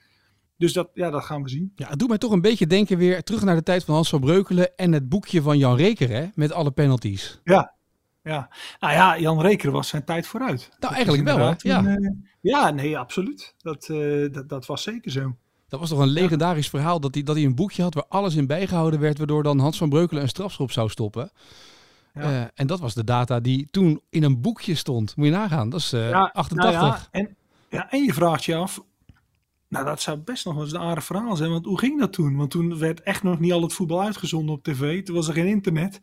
Dus 0.57 0.73
dat, 0.73 0.91
ja, 0.95 1.11
dat 1.11 1.25
gaan 1.25 1.43
we 1.43 1.49
zien. 1.49 1.73
Ja, 1.75 1.89
het 1.89 1.99
doet 1.99 2.09
mij 2.09 2.19
toch 2.19 2.33
een 2.33 2.41
beetje 2.41 2.67
denken 2.67 2.99
weer 2.99 3.23
terug 3.23 3.43
naar 3.45 3.57
de 3.57 3.63
tijd 3.63 3.85
van 3.85 3.95
Hans 3.95 4.09
van 4.09 4.21
Breukelen 4.21 4.77
en 4.77 4.93
het 4.93 5.09
boekje 5.09 5.43
van 5.43 5.59
Jan 5.59 5.77
Reker, 5.77 6.09
hè, 6.11 6.27
met 6.35 6.53
alle 6.53 6.71
penalties. 6.71 7.41
Ja, 7.45 7.75
ja. 8.23 8.51
Nou 8.81 8.93
ja, 8.95 9.19
Jan 9.19 9.41
Reker 9.41 9.71
was 9.71 9.89
zijn 9.89 10.05
tijd 10.05 10.27
vooruit. 10.27 10.71
Dat 10.79 10.91
is 10.91 10.97
eigenlijk 10.97 11.25
wel, 11.27 11.39
hè? 11.39 11.55
Ja. 11.59 11.79
een, 11.79 12.05
eh, 12.05 12.11
ja, 12.41 12.71
nee, 12.71 12.99
absoluut. 12.99 13.55
Dat, 13.59 13.89
eh, 13.89 14.33
dat, 14.33 14.49
dat 14.49 14.67
was 14.67 14.83
zeker 14.83 15.11
zo. 15.11 15.37
Dat 15.71 15.81
was 15.81 15.89
toch 15.89 15.99
een 15.99 16.09
legendarisch 16.09 16.69
verhaal 16.69 17.01
dat 17.01 17.15
hij, 17.15 17.23
dat 17.23 17.37
hij 17.37 17.45
een 17.45 17.55
boekje 17.55 17.83
had 17.83 17.95
waar 17.95 18.07
alles 18.09 18.35
in 18.35 18.47
bijgehouden 18.47 19.01
werd, 19.01 19.19
waardoor 19.19 19.43
dan 19.43 19.59
Hans 19.59 19.79
van 19.79 19.89
Breukelen 19.89 20.23
een 20.23 20.29
strafschop 20.29 20.73
zou 20.73 20.89
stoppen. 20.89 21.31
Ja. 22.15 22.21
Eh, 22.21 22.45
en 22.55 22.67
dat 22.67 22.81
was 22.81 22.95
de 22.95 23.05
data 23.05 23.41
die 23.41 23.69
toen 23.71 24.01
in 24.09 24.23
een 24.23 24.41
boekje 24.41 24.75
stond. 24.75 25.17
Moet 25.17 25.27
je 25.27 25.33
nagaan, 25.33 25.71
dat 25.71 25.81
is 25.81 25.93
eh, 25.93 26.09
Ja, 26.09 26.31
88. 26.33 26.81
nou 26.81 26.95
ja, 26.95 27.09
en, 27.11 27.37
ja, 27.69 27.91
en 27.91 28.05
je 28.05 28.13
vraagt 28.13 28.45
je 28.45 28.55
af, 28.55 28.81
nou 29.69 29.85
dat 29.85 30.01
zou 30.01 30.19
best 30.19 30.45
nog 30.45 30.61
eens 30.61 30.73
een 30.73 30.81
aardig 30.81 31.05
verhaal 31.05 31.37
zijn, 31.37 31.51
want 31.51 31.65
hoe 31.65 31.79
ging 31.79 32.01
dat 32.01 32.13
toen? 32.13 32.37
Want 32.37 32.51
toen 32.51 32.79
werd 32.79 33.03
echt 33.03 33.23
nog 33.23 33.41
niet 33.41 33.53
al 33.53 33.63
het 33.63 33.73
voetbal 33.73 34.03
uitgezonden 34.03 34.55
op 34.55 34.63
tv, 34.63 35.05
toen 35.05 35.15
was 35.15 35.29
er 35.29 35.35
geen 35.35 35.47
internet. 35.47 36.01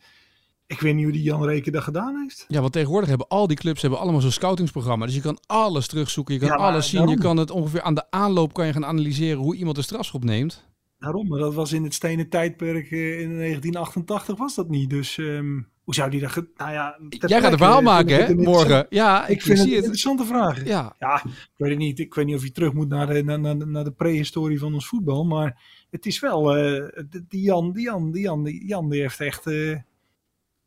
Ik 0.68 0.80
weet 0.80 0.96
niet 0.96 1.04
hoe 1.04 1.14
die 1.14 1.22
Jan 1.22 1.44
Reken 1.46 1.72
dat 1.72 1.84
gedaan 1.84 2.16
heeft. 2.22 2.46
Ja, 2.48 2.62
want 2.62 2.74
tegenwoordig 2.74 3.10
hebben 3.10 3.28
al 3.28 3.48
die 3.48 3.58
clubs 3.58 3.82
hebben 3.82 4.00
allemaal 4.00 4.22
zo'n 4.22 4.32
scoutingsprogramma. 4.32 5.06
Dus 5.06 5.16
je 5.16 5.22
kan 5.22 5.40
alles 5.46 5.88
terugzoeken, 5.88 6.34
je 6.34 6.40
kan 6.40 6.50
Ja, 6.50 6.56
alles 6.56 6.90
zien. 6.90 7.08
Je 7.08 7.18
kan 7.18 7.38
het 7.38 7.52
ongeveer 7.52 7.82
aan 7.82 7.94
de 7.96 8.06
aanloop 8.10 8.54
kan 8.54 8.66
je 8.66 8.74
gaan 8.74 8.86
analyseren 8.86 9.38
hoe 9.42 9.56
iemand 9.56 9.78
een 9.78 9.84
strafschop 9.84 10.24
neemt. 10.24 10.66
Daarom, 11.00 11.28
maar 11.28 11.40
dat 11.40 11.54
was 11.54 11.72
in 11.74 11.84
het 11.84 11.94
stenen 11.94 12.30
tijdperk 12.30 12.92
eh, 12.92 13.20
in 13.22 13.38
1988 13.38 14.38
was 14.38 14.56
dat 14.56 14.70
niet. 14.70 14.90
Dus 14.90 15.18
ehm, 15.18 15.62
hoe 15.84 15.94
zou 15.94 16.10
die 16.10 16.20
dat... 16.20 16.36
Nou 16.56 16.72
ja, 16.72 17.00
Jij 17.10 17.42
gaat 17.42 17.52
een 17.52 17.58
verhaal 17.58 17.82
maken, 17.82 18.26
hè, 18.26 18.36
morgen. 18.36 18.86
Ja, 18.90 19.28
ik, 19.28 19.36
Ik 19.36 19.42
vind 19.42 19.60
het 19.60 19.68
interessante 19.70 20.26
vraag. 20.26 20.66
Ja, 20.66 20.96
Ja, 21.00 21.16
ik 21.26 21.52
weet 21.58 21.70
het 21.70 21.78
niet. 21.80 22.00
Ik 22.00 22.14
weet 22.14 22.26
niet 22.26 22.36
of 22.36 22.44
je 22.44 22.52
terug 22.52 22.74
moet 22.74 22.88
naar 22.90 23.08
de, 23.08 23.24
naar, 23.24 23.40
naar, 23.40 23.68
naar 23.68 23.84
de 23.84 23.92
prehistorie 23.92 24.60
van 24.60 24.74
ons 24.74 24.88
voetbal. 24.88 25.26
Maar 25.26 25.62
het 25.90 26.06
is 26.06 26.20
wel. 26.20 26.56
eh, 26.58 27.04
die 27.28 27.42
Jan, 27.42 27.72
die 27.74 27.84
Jan, 27.84 28.12
die 28.12 28.22
Jan, 28.22 28.44
die 28.44 28.66
Jan, 28.68 28.90
die 28.90 29.02
heeft 29.02 29.20
echt. 29.20 29.48
eh, 29.48 29.78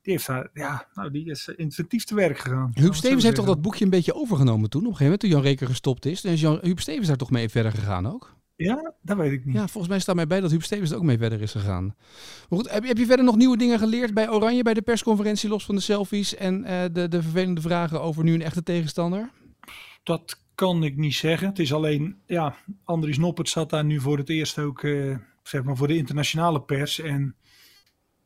die 0.02 0.12
heeft 0.12 0.26
daar. 0.26 0.50
Ja, 0.54 0.86
nou, 0.94 1.10
die 1.10 1.30
is 1.30 1.48
inventief 1.56 2.04
te 2.04 2.14
werk 2.14 2.38
gegaan. 2.38 2.70
Huub 2.74 2.94
Stevens 2.94 3.22
heeft 3.22 3.34
toch 3.36 3.46
dat 3.46 3.62
boekje 3.62 3.84
een 3.84 3.90
beetje 3.90 4.14
overgenomen 4.14 4.70
toen, 4.70 4.80
op 4.80 4.90
een 4.90 4.96
gegeven 4.96 5.04
moment, 5.04 5.20
toen 5.20 5.30
Jan 5.30 5.42
Reker 5.42 5.66
gestopt 5.66 6.06
is. 6.06 6.24
En 6.24 6.32
is 6.32 6.40
Jan, 6.40 6.58
Huub 6.62 6.80
Stevens 6.80 7.06
daar 7.08 7.16
toch 7.16 7.30
mee 7.30 7.48
verder 7.48 7.72
gegaan 7.72 8.06
ook? 8.08 8.38
Ja, 8.56 8.92
dat 9.02 9.16
weet 9.16 9.32
ik 9.32 9.44
niet. 9.44 9.54
Ja, 9.54 9.66
volgens 9.68 9.88
mij 9.88 10.00
staat 10.00 10.14
mij 10.14 10.26
bij 10.26 10.40
dat 10.40 10.50
Huub 10.50 10.62
Stevens 10.62 10.90
er 10.90 10.96
ook 10.96 11.02
mee 11.02 11.18
verder 11.18 11.40
is 11.42 11.50
gegaan. 11.52 11.84
Maar 12.48 12.58
goed, 12.58 12.70
heb, 12.70 12.82
je- 12.82 12.88
heb 12.88 12.98
je 12.98 13.06
verder 13.06 13.24
nog 13.24 13.36
nieuwe 13.36 13.56
dingen 13.56 13.78
geleerd 13.78 14.14
bij 14.14 14.30
Oranje, 14.30 14.62
bij 14.62 14.74
de 14.74 14.82
persconferentie, 14.82 15.48
los 15.48 15.64
van 15.64 15.74
de 15.74 15.80
selfies 15.80 16.34
en 16.34 16.64
eh, 16.64 16.82
de, 16.92 17.08
de 17.08 17.22
vervelende 17.22 17.60
vragen 17.60 18.02
over 18.02 18.24
nu 18.24 18.34
een 18.34 18.42
echte 18.42 18.62
tegenstander? 18.62 19.30
Dat 20.02 20.40
kan 20.54 20.82
ik 20.82 20.96
niet 20.96 21.14
zeggen. 21.14 21.48
Het 21.48 21.58
is 21.58 21.72
alleen. 21.72 22.16
Ja, 22.26 22.54
Andries 22.84 23.18
Noppert 23.18 23.48
zat 23.48 23.70
daar 23.70 23.84
nu 23.84 24.00
voor 24.00 24.18
het 24.18 24.28
eerst 24.28 24.58
ook. 24.58 24.82
eh, 24.82 25.16
zeg 25.42 25.62
maar 25.62 25.76
voor 25.76 25.88
de 25.88 25.96
internationale 25.96 26.60
pers. 26.62 27.00
En. 27.00 27.34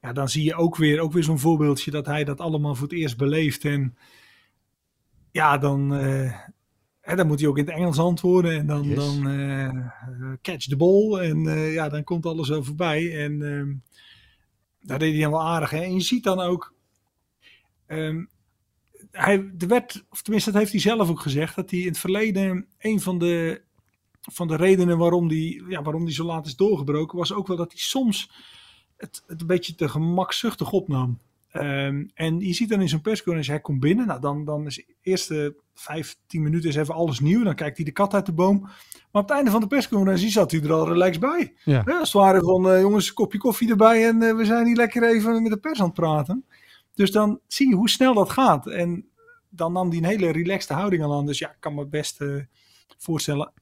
Ja, 0.04 0.12
dan 0.12 0.28
zie 0.28 0.44
je 0.44 0.54
ook 0.54 0.76
weer, 0.76 1.00
ook 1.00 1.12
weer 1.12 1.22
zo'n 1.24 1.38
voorbeeldje 1.38 1.90
dat 1.90 2.06
hij 2.06 2.24
dat 2.24 2.40
allemaal 2.40 2.74
voor 2.74 2.88
het 2.88 2.96
eerst 2.96 3.16
beleeft. 3.16 3.64
En 3.64 3.96
ja, 5.30 5.58
dan, 5.58 5.94
eh, 5.94 6.34
hè, 7.00 7.16
dan 7.16 7.26
moet 7.26 7.40
hij 7.40 7.48
ook 7.48 7.58
in 7.58 7.64
het 7.66 7.74
Engels 7.74 7.98
antwoorden. 7.98 8.58
En 8.58 8.66
dan, 8.66 8.82
Yes. 8.82 8.96
dan 8.96 9.28
eh, 9.28 9.64
eh, 9.64 9.82
catch 10.42 10.66
the 10.66 10.76
ball. 10.76 11.18
En 11.18 11.42
ja, 11.72 11.88
dan 11.88 12.04
komt 12.04 12.26
alles 12.26 12.46
zo 12.46 12.62
voorbij. 12.62 13.24
En 13.24 13.42
ehm 13.42 13.72
daar 14.80 14.98
deed 14.98 15.12
hij 15.12 15.22
dan 15.22 15.30
wel 15.30 15.42
aardig. 15.42 15.70
Hè? 15.70 15.80
En 15.82 15.94
je 15.94 16.00
ziet 16.00 16.24
dan 16.24 16.40
ook... 16.40 16.74
ehm, 17.86 18.24
hij, 19.10 19.52
er 19.58 19.68
werd, 19.68 20.04
of 20.10 20.22
tenminste 20.22 20.50
dat 20.50 20.60
heeft 20.60 20.72
hij 20.72 20.80
zelf 20.80 21.10
ook 21.10 21.20
gezegd, 21.20 21.56
dat 21.56 21.70
hij 21.70 21.80
in 21.80 21.86
het 21.86 21.98
verleden 21.98 22.66
een 22.78 23.00
van 23.00 23.18
de, 23.18 23.62
van 24.20 24.48
de 24.48 24.56
redenen 24.56 24.98
waarom 24.98 25.28
hij, 25.28 25.62
ja, 25.68 25.82
waarom 25.82 26.04
die 26.04 26.14
zo 26.14 26.24
laat 26.24 26.46
is 26.46 26.56
doorgebroken, 26.56 27.18
was 27.18 27.32
ook 27.32 27.46
wel 27.46 27.56
dat 27.56 27.72
hij 27.72 27.80
soms 27.80 28.30
het, 29.04 29.22
het 29.26 29.40
een 29.40 29.46
beetje 29.46 29.74
te 29.74 29.88
gemakzuchtig 29.88 30.72
opnam. 30.72 31.18
Ehm, 31.50 32.04
en 32.14 32.40
je 32.40 32.52
ziet 32.52 32.68
dan 32.68 32.80
in 32.80 32.88
zo'n 32.88 33.00
persconferentie, 33.00 33.52
hij 33.52 33.60
komt 33.60 33.80
binnen, 33.80 34.06
nou 34.06 34.20
dan, 34.20 34.44
dan 34.44 34.66
is 34.66 34.74
de 34.74 34.84
eerste 35.02 35.56
vijf, 35.74 36.16
tien 36.26 36.42
minuten 36.42 36.68
is 36.68 36.76
even 36.76 36.94
alles 36.94 37.20
nieuw, 37.20 37.42
dan 37.42 37.54
kijkt 37.54 37.76
hij 37.76 37.84
de 37.84 37.92
kat 37.92 38.14
uit 38.14 38.26
de 38.26 38.32
boom. 38.32 38.60
Maar 38.60 39.22
op 39.22 39.28
het 39.28 39.36
einde 39.36 39.50
van 39.50 39.60
de 39.60 39.66
persconferentie 39.66 40.30
zat 40.30 40.50
hij 40.50 40.60
er 40.60 40.72
al 40.72 40.88
relaxed 40.88 41.20
bij. 41.20 41.54
Ja. 41.64 41.82
Ja, 41.86 41.98
als 41.98 42.12
het 42.12 42.22
ware 42.22 42.40
van, 42.40 42.70
eh, 42.70 42.80
jongens, 42.80 43.08
een 43.08 43.14
kopje 43.14 43.38
koffie 43.38 43.70
erbij 43.70 44.08
en 44.08 44.22
eh, 44.22 44.36
we 44.36 44.44
zijn 44.44 44.66
hier 44.66 44.76
lekker 44.76 45.02
even 45.02 45.42
met 45.42 45.52
de 45.52 45.58
pers 45.58 45.80
aan 45.80 45.86
het 45.86 45.94
praten. 45.94 46.44
Dus 46.94 47.10
dan 47.10 47.40
zie 47.46 47.68
je 47.68 47.74
hoe 47.74 47.90
snel 47.90 48.14
dat 48.14 48.30
gaat. 48.30 48.66
En 48.66 49.08
dan 49.48 49.72
nam 49.72 49.88
hij 49.88 49.98
een 49.98 50.04
hele 50.04 50.30
relaxte 50.30 50.72
houding 50.74 51.02
al 51.02 51.16
aan. 51.16 51.26
Dus 51.26 51.38
ja, 51.38 51.48
ik 51.48 51.60
kan 51.60 51.74
me 51.74 51.86
best 51.86 52.20
uh, 52.20 52.42
voorstellen, 52.98 53.52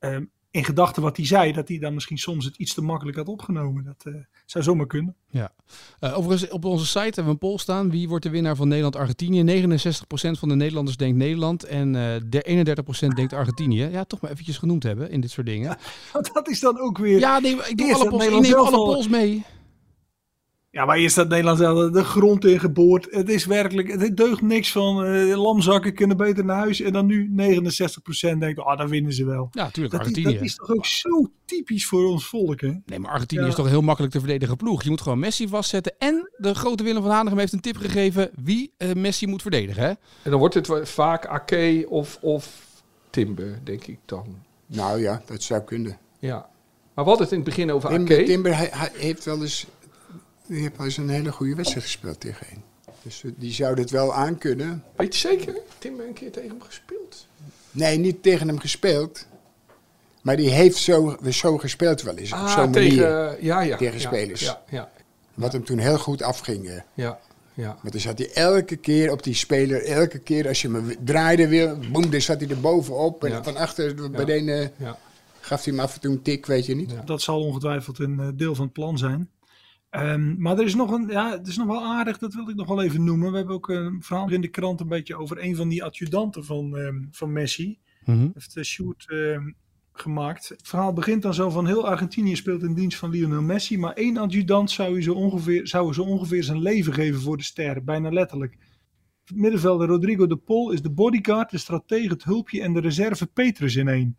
uh, 0.00 0.16
in 0.50 0.64
gedachten 0.64 1.02
wat 1.02 1.16
hij 1.16 1.26
zei, 1.26 1.52
dat 1.52 1.68
hij 1.68 1.78
dan 1.78 1.94
misschien 1.94 2.18
soms 2.18 2.44
het 2.44 2.56
iets 2.56 2.74
te 2.74 2.82
makkelijk 2.82 3.16
had 3.16 3.28
opgenomen. 3.28 3.84
Dat 3.84 4.14
uh, 4.14 4.14
zou 4.46 4.64
zomaar 4.64 4.86
kunnen. 4.86 5.16
Ja. 5.30 5.52
overigens, 6.00 6.50
op 6.50 6.64
onze 6.64 6.86
site 6.86 7.00
hebben 7.00 7.24
we 7.24 7.30
een 7.30 7.38
poll 7.38 7.58
staan. 7.58 7.90
Wie 7.90 8.08
wordt 8.08 8.24
de 8.24 8.30
winnaar 8.30 8.56
van 8.56 8.68
Nederland-Argentinië? 8.68 9.64
69% 9.66 9.70
van 10.10 10.48
de 10.48 10.54
Nederlanders 10.54 10.96
denkt 10.96 11.16
Nederland 11.16 11.64
en 11.64 11.92
de 12.28 12.64
31% 13.04 13.08
denkt 13.14 13.32
Argentinië. 13.32 13.84
Ja, 13.84 14.04
toch 14.04 14.20
maar 14.20 14.30
eventjes 14.30 14.58
genoemd 14.58 14.82
hebben 14.82 15.10
in 15.10 15.20
dit 15.20 15.30
soort 15.30 15.46
dingen. 15.46 15.78
Ja, 16.12 16.20
dat 16.32 16.48
is 16.48 16.60
dan 16.60 16.78
ook 16.78 16.98
weer... 16.98 17.18
Ja, 17.18 17.38
nee, 17.38 17.56
ik 17.66 17.76
doe 17.76 17.94
alle 17.94 18.08
polls, 18.08 18.26
ik 18.26 18.40
neem 18.40 18.54
alle 18.54 18.70
polls 18.70 19.08
mee. 19.08 19.44
Ja, 20.70 20.84
maar 20.84 20.96
eerst 20.96 21.16
dat 21.16 21.28
Nederland 21.28 21.58
zelf 21.58 21.90
de 21.90 22.04
grond 22.04 22.44
in 22.44 22.60
geboord. 22.60 23.06
Het 23.10 23.28
is 23.28 23.44
werkelijk, 23.44 24.00
het 24.00 24.16
deugt 24.16 24.42
niks 24.42 24.72
van. 24.72 25.06
Uh, 25.06 25.36
lamzakken 25.36 25.94
kunnen 25.94 26.16
beter 26.16 26.44
naar 26.44 26.56
huis. 26.56 26.80
En 26.80 26.92
dan 26.92 27.06
nu 27.06 27.30
69% 27.30 28.38
denkt, 28.38 28.58
ah, 28.58 28.66
oh, 28.66 28.76
dan 28.76 28.88
winnen 28.88 29.12
ze 29.12 29.24
wel. 29.24 29.48
Ja, 29.50 29.62
natuurlijk. 29.62 29.94
Dat, 29.94 30.00
Argentinië. 30.00 30.34
dat 30.34 30.44
is 30.44 30.54
toch 30.54 30.70
ook 30.70 30.86
zo 30.86 31.30
typisch 31.44 31.86
voor 31.86 32.08
ons 32.08 32.26
volk, 32.26 32.60
hè? 32.60 32.72
Nee, 32.86 32.98
maar 32.98 33.10
Argentinië 33.10 33.46
is 33.46 33.54
toch 33.54 33.64
een 33.64 33.70
heel 33.70 33.80
makkelijk 33.80 34.12
te 34.12 34.18
verdedigen 34.18 34.56
ploeg. 34.56 34.82
Je 34.82 34.90
moet 34.90 35.00
gewoon 35.00 35.18
Messi 35.18 35.48
vastzetten. 35.48 35.94
En 35.98 36.30
de 36.36 36.54
grote 36.54 36.82
Willem 36.82 37.02
van 37.02 37.10
Hanegem 37.10 37.38
heeft 37.38 37.52
een 37.52 37.60
tip 37.60 37.76
gegeven 37.76 38.30
wie 38.42 38.72
uh, 38.78 38.92
Messi 38.92 39.26
moet 39.26 39.42
verdedigen, 39.42 39.82
hè? 39.82 39.88
En 39.88 40.30
dan 40.30 40.38
wordt 40.38 40.54
het 40.54 40.70
vaak 40.82 41.26
Ake 41.26 41.86
of, 41.88 42.18
of 42.20 42.66
Timber, 43.10 43.60
denk 43.64 43.86
ik 43.86 43.98
dan. 44.04 44.26
Nou 44.66 45.00
ja, 45.00 45.22
dat 45.26 45.42
zou 45.42 45.62
kunnen. 45.62 45.98
Ja. 46.18 46.48
Maar 46.94 47.04
wat 47.04 47.18
het 47.18 47.30
in 47.30 47.36
het 47.36 47.44
begin 47.44 47.72
over 47.72 47.88
Timber, 47.88 48.16
Ake... 48.16 48.24
Timber 48.24 48.56
hij, 48.56 48.68
hij 48.72 48.90
heeft 48.94 49.24
wel 49.24 49.42
eens 49.42 49.66
die 50.48 50.60
heeft 50.60 50.78
al 50.78 50.84
eens 50.84 50.96
een 50.96 51.08
hele 51.08 51.32
goede 51.32 51.54
wedstrijd 51.54 51.84
gespeeld 51.84 52.20
tegen. 52.20 52.46
Dus 53.02 53.22
die 53.36 53.52
zou 53.52 53.80
het 53.80 53.90
wel 53.90 54.14
aankunnen. 54.14 54.84
Weet 54.96 55.14
je 55.14 55.28
zeker? 55.28 55.54
Tim 55.78 56.00
een 56.00 56.12
keer 56.12 56.32
tegen 56.32 56.48
hem 56.48 56.60
gespeeld? 56.62 57.26
Nee, 57.70 57.98
niet 57.98 58.22
tegen 58.22 58.48
hem 58.48 58.58
gespeeld. 58.58 59.26
Maar 60.22 60.36
die 60.36 60.50
heeft 60.50 60.76
zo, 60.76 61.16
zo 61.30 61.58
gespeeld 61.58 62.02
wel 62.02 62.16
eens. 62.16 62.32
Ah, 62.32 62.42
op 62.42 62.48
zo'n 62.48 62.72
tegen, 62.72 63.02
manier. 63.02 63.44
Ja, 63.44 63.60
ja, 63.60 63.76
tegen 63.76 64.00
ja, 64.00 64.06
spelers. 64.06 64.40
Ja, 64.40 64.62
ja, 64.68 64.90
Wat 65.34 65.52
hem 65.52 65.64
toen 65.64 65.78
heel 65.78 65.98
goed 65.98 66.22
afging. 66.22 66.82
Ja, 66.94 67.18
ja. 67.54 67.78
Want 67.80 67.92
dan 67.92 68.00
zat 68.00 68.18
hij 68.18 68.32
elke 68.32 68.76
keer 68.76 69.12
op 69.12 69.22
die 69.22 69.34
speler. 69.34 69.84
Elke 69.84 70.18
keer 70.18 70.48
als 70.48 70.62
je 70.62 70.70
hem 70.70 70.96
draaide 71.04 71.48
weer. 71.48 71.78
Boem, 71.92 72.10
dan 72.10 72.20
zat 72.20 72.40
hij 72.40 72.48
er 72.48 72.60
bovenop. 72.60 73.24
En 73.24 73.30
Ja. 73.30 73.42
van 73.42 73.56
achter 73.56 74.10
bij 74.10 74.24
de 74.24 74.32
ene 74.32 74.72
ja. 74.76 74.98
gaf 75.40 75.64
hij 75.64 75.72
hem 75.72 75.82
af 75.82 75.94
en 75.94 76.00
toe 76.00 76.12
een 76.12 76.22
tik, 76.22 76.46
weet 76.46 76.66
je 76.66 76.76
niet. 76.76 76.90
Dat 77.04 77.22
zal 77.22 77.40
ongetwijfeld 77.40 77.98
een 77.98 78.20
eh, 78.20 78.28
deel 78.34 78.54
van 78.54 78.64
het 78.64 78.72
plan 78.72 78.98
zijn. 78.98 79.28
Ehm, 79.90 80.40
maar 80.40 80.58
er 80.58 80.64
is 80.64 80.74
nog 80.74 80.90
een, 80.90 81.08
ja, 81.08 81.30
het 81.30 81.46
is 81.46 81.56
nog 81.56 81.66
wel 81.66 81.84
aardig, 81.84 82.18
dat 82.18 82.34
wil 82.34 82.48
ik 82.48 82.56
nog 82.56 82.68
wel 82.68 82.82
even 82.82 83.04
noemen. 83.04 83.30
We 83.30 83.36
hebben 83.36 83.54
ook 83.54 83.68
een 83.68 84.02
verhaal 84.02 84.30
in 84.30 84.40
de 84.40 84.48
krant 84.48 84.80
een 84.80 84.88
beetje 84.88 85.16
over 85.16 85.44
een 85.44 85.56
van 85.56 85.68
die 85.68 85.84
adjudanten 85.84 86.44
van, 86.44 86.76
ehm, 86.76 87.04
van 87.10 87.32
Messi. 87.32 87.78
Mhm. 88.04 88.28
Heeft 88.34 88.54
de 88.54 88.64
shoot 88.64 89.04
ehm, 89.08 89.50
gemaakt. 89.92 90.48
Het 90.48 90.68
verhaal 90.68 90.92
begint 90.92 91.22
dan 91.22 91.34
zo 91.34 91.50
van 91.50 91.66
heel 91.66 91.86
Argentinië 91.86 92.36
speelt 92.36 92.62
in 92.62 92.74
dienst 92.74 92.98
van 92.98 93.10
Lionel 93.10 93.42
Messi. 93.42 93.78
Maar 93.78 93.92
één 93.92 94.16
adjudant 94.16 94.70
zou, 94.70 94.94
je 94.94 95.02
zo 95.02 95.14
ongeveer, 95.14 95.66
zou 95.66 95.92
zo 95.92 96.02
ongeveer 96.02 96.44
zijn 96.44 96.62
leven 96.62 96.92
geven 96.92 97.20
voor 97.20 97.36
de 97.36 97.42
ster. 97.42 97.84
Bijna 97.84 98.10
letterlijk. 98.10 98.56
Middenvelder 99.34 99.88
Rodrigo 99.88 100.26
de 100.26 100.36
Pol 100.36 100.70
is 100.70 100.82
de 100.82 100.90
bodyguard, 100.90 101.50
de 101.50 101.58
stratege, 101.58 102.08
het 102.08 102.24
hulpje 102.24 102.62
en 102.62 102.72
de 102.72 102.80
reserve 102.80 103.26
Petrus 103.26 103.76
in 103.76 103.88
één. 103.88 104.18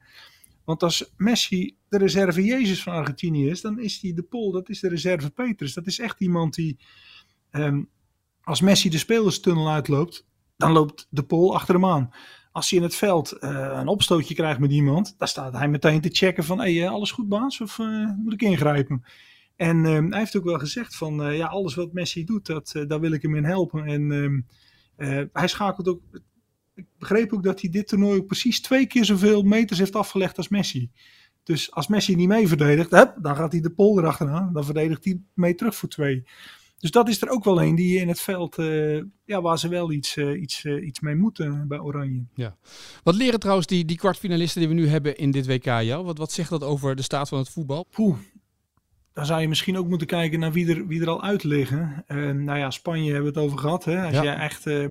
Want 0.63 0.83
als 0.83 1.13
Messi 1.17 1.77
de 1.89 1.97
reserve 1.97 2.43
Jezus 2.43 2.83
van 2.83 2.93
Argentinië 2.93 3.49
is, 3.49 3.61
dan 3.61 3.79
is 3.79 3.99
die 3.99 4.13
de 4.13 4.23
Pol, 4.23 4.51
dat 4.51 4.69
is 4.69 4.79
de 4.79 4.89
reserve 4.89 5.29
Petrus. 5.29 5.73
Dat 5.73 5.87
is 5.87 5.99
echt 5.99 6.19
iemand 6.19 6.53
die, 6.53 6.79
ehm, 7.51 7.83
als 8.41 8.61
Messi 8.61 8.89
de 8.89 8.97
spelerstunnel 8.97 9.69
uitloopt, 9.69 10.27
dan 10.57 10.71
loopt 10.71 11.07
de 11.09 11.23
Pol 11.23 11.55
achter 11.55 11.73
hem 11.73 11.85
aan. 11.85 12.13
Als 12.51 12.69
hij 12.69 12.79
in 12.79 12.85
het 12.85 12.95
veld 12.95 13.31
eh, 13.31 13.77
een 13.79 13.87
opstootje 13.87 14.33
krijgt 14.33 14.59
met 14.59 14.71
iemand, 14.71 15.15
dan 15.17 15.27
staat 15.27 15.53
hij 15.53 15.67
meteen 15.67 16.01
te 16.01 16.09
checken 16.11 16.43
van, 16.43 16.59
hey, 16.59 16.83
eh, 16.83 16.89
alles 16.89 17.11
goed 17.11 17.27
baas 17.27 17.61
of 17.61 17.79
eh, 17.79 18.09
moet 18.17 18.33
ik 18.33 18.41
ingrijpen? 18.41 19.03
En 19.55 19.85
ehm, 19.85 20.09
hij 20.09 20.19
heeft 20.19 20.37
ook 20.37 20.43
wel 20.43 20.59
gezegd 20.59 20.95
van, 20.95 21.35
ja, 21.35 21.47
alles 21.47 21.75
wat 21.75 21.93
Messi 21.93 22.25
doet, 22.25 22.45
dat, 22.45 22.71
daar 22.87 22.99
wil 22.99 23.11
ik 23.11 23.21
hem 23.21 23.35
in 23.35 23.43
helpen. 23.43 23.85
En 23.85 24.11
ehm, 24.11 24.39
eh, 24.99 25.23
hij 25.33 25.47
schakelt 25.47 25.87
ook, 25.87 26.01
ik 26.75 26.85
begreep 26.97 27.33
ook 27.33 27.43
dat 27.43 27.61
hij 27.61 27.69
dit 27.69 27.87
toernooi 27.87 28.19
ook 28.19 28.25
precies 28.25 28.61
twee 28.61 28.87
keer 28.87 29.05
zoveel 29.05 29.43
meters 29.43 29.79
heeft 29.79 29.95
afgelegd 29.95 30.37
als 30.37 30.47
Messi. 30.47 30.91
Dus 31.49 31.71
als 31.71 31.87
Messi 31.87 32.15
niet 32.15 32.27
mee 32.27 32.47
verdedigt, 32.47 32.91
hup, 32.91 33.15
dan 33.21 33.35
gaat 33.35 33.51
hij 33.51 33.61
de 33.61 33.69
pol 33.69 33.99
erachteraan. 33.99 34.53
Dan 34.53 34.65
verdedigt 34.65 35.05
hij 35.05 35.21
mee 35.33 35.55
terug 35.55 35.75
voor 35.75 35.89
twee. 35.89 36.23
Dus 36.79 36.91
dat 36.91 37.09
is 37.09 37.21
er 37.21 37.29
ook 37.29 37.43
wel 37.43 37.61
een 37.61 37.75
die 37.75 37.99
in 37.99 38.07
het 38.07 38.19
veld, 38.21 38.57
eh, 38.57 38.95
ja, 39.25 39.41
waar 39.41 39.59
ze 39.59 39.67
wel 39.67 39.91
iets, 39.91 40.17
eh, 40.17 40.41
iets, 40.41 40.65
eh, 40.65 40.85
iets 40.87 40.99
mee 40.99 41.15
moeten 41.15 41.67
bij 41.67 41.79
Oranje. 41.79 42.23
Wat 43.03 43.15
leren 43.15 43.39
trouwens 43.39 43.67
die, 43.67 43.85
die 43.85 43.97
kwartfinalisten 43.97 44.59
die 44.59 44.69
we 44.69 44.75
nu 44.75 44.87
hebben 44.87 45.17
in 45.17 45.31
dit 45.31 45.47
WK 45.47 45.65
jou? 45.65 46.05
Wat, 46.05 46.17
wat 46.17 46.31
zegt 46.31 46.49
dat 46.49 46.63
over 46.63 46.95
de 46.95 47.01
staat 47.01 47.29
van 47.29 47.37
het 47.39 47.49
voetbal? 47.49 47.85
Poeh, 47.91 48.17
dan 49.13 49.25
zou 49.25 49.41
je 49.41 49.47
misschien 49.47 49.77
ook 49.77 49.87
moeten 49.87 50.07
kijken 50.07 50.39
naar 50.39 50.51
wie 50.51 50.75
er, 50.75 50.87
wie 50.87 51.01
er 51.01 51.09
al 51.09 51.23
uit 51.23 51.43
liggen. 51.43 52.03
Eh, 52.07 52.17
nou 52.17 52.57
ja, 52.59 52.69
Spanje 52.69 53.11
hebben 53.13 53.33
we 53.33 53.39
het 53.39 53.47
over 53.47 53.59
gehad. 53.59 53.85
Hè? 53.85 54.03
Als 54.05 54.13
Ja. 54.15 54.23
jij 54.23 54.35
echt 54.35 54.65
eh, 54.67 54.83
eh, 54.83 54.89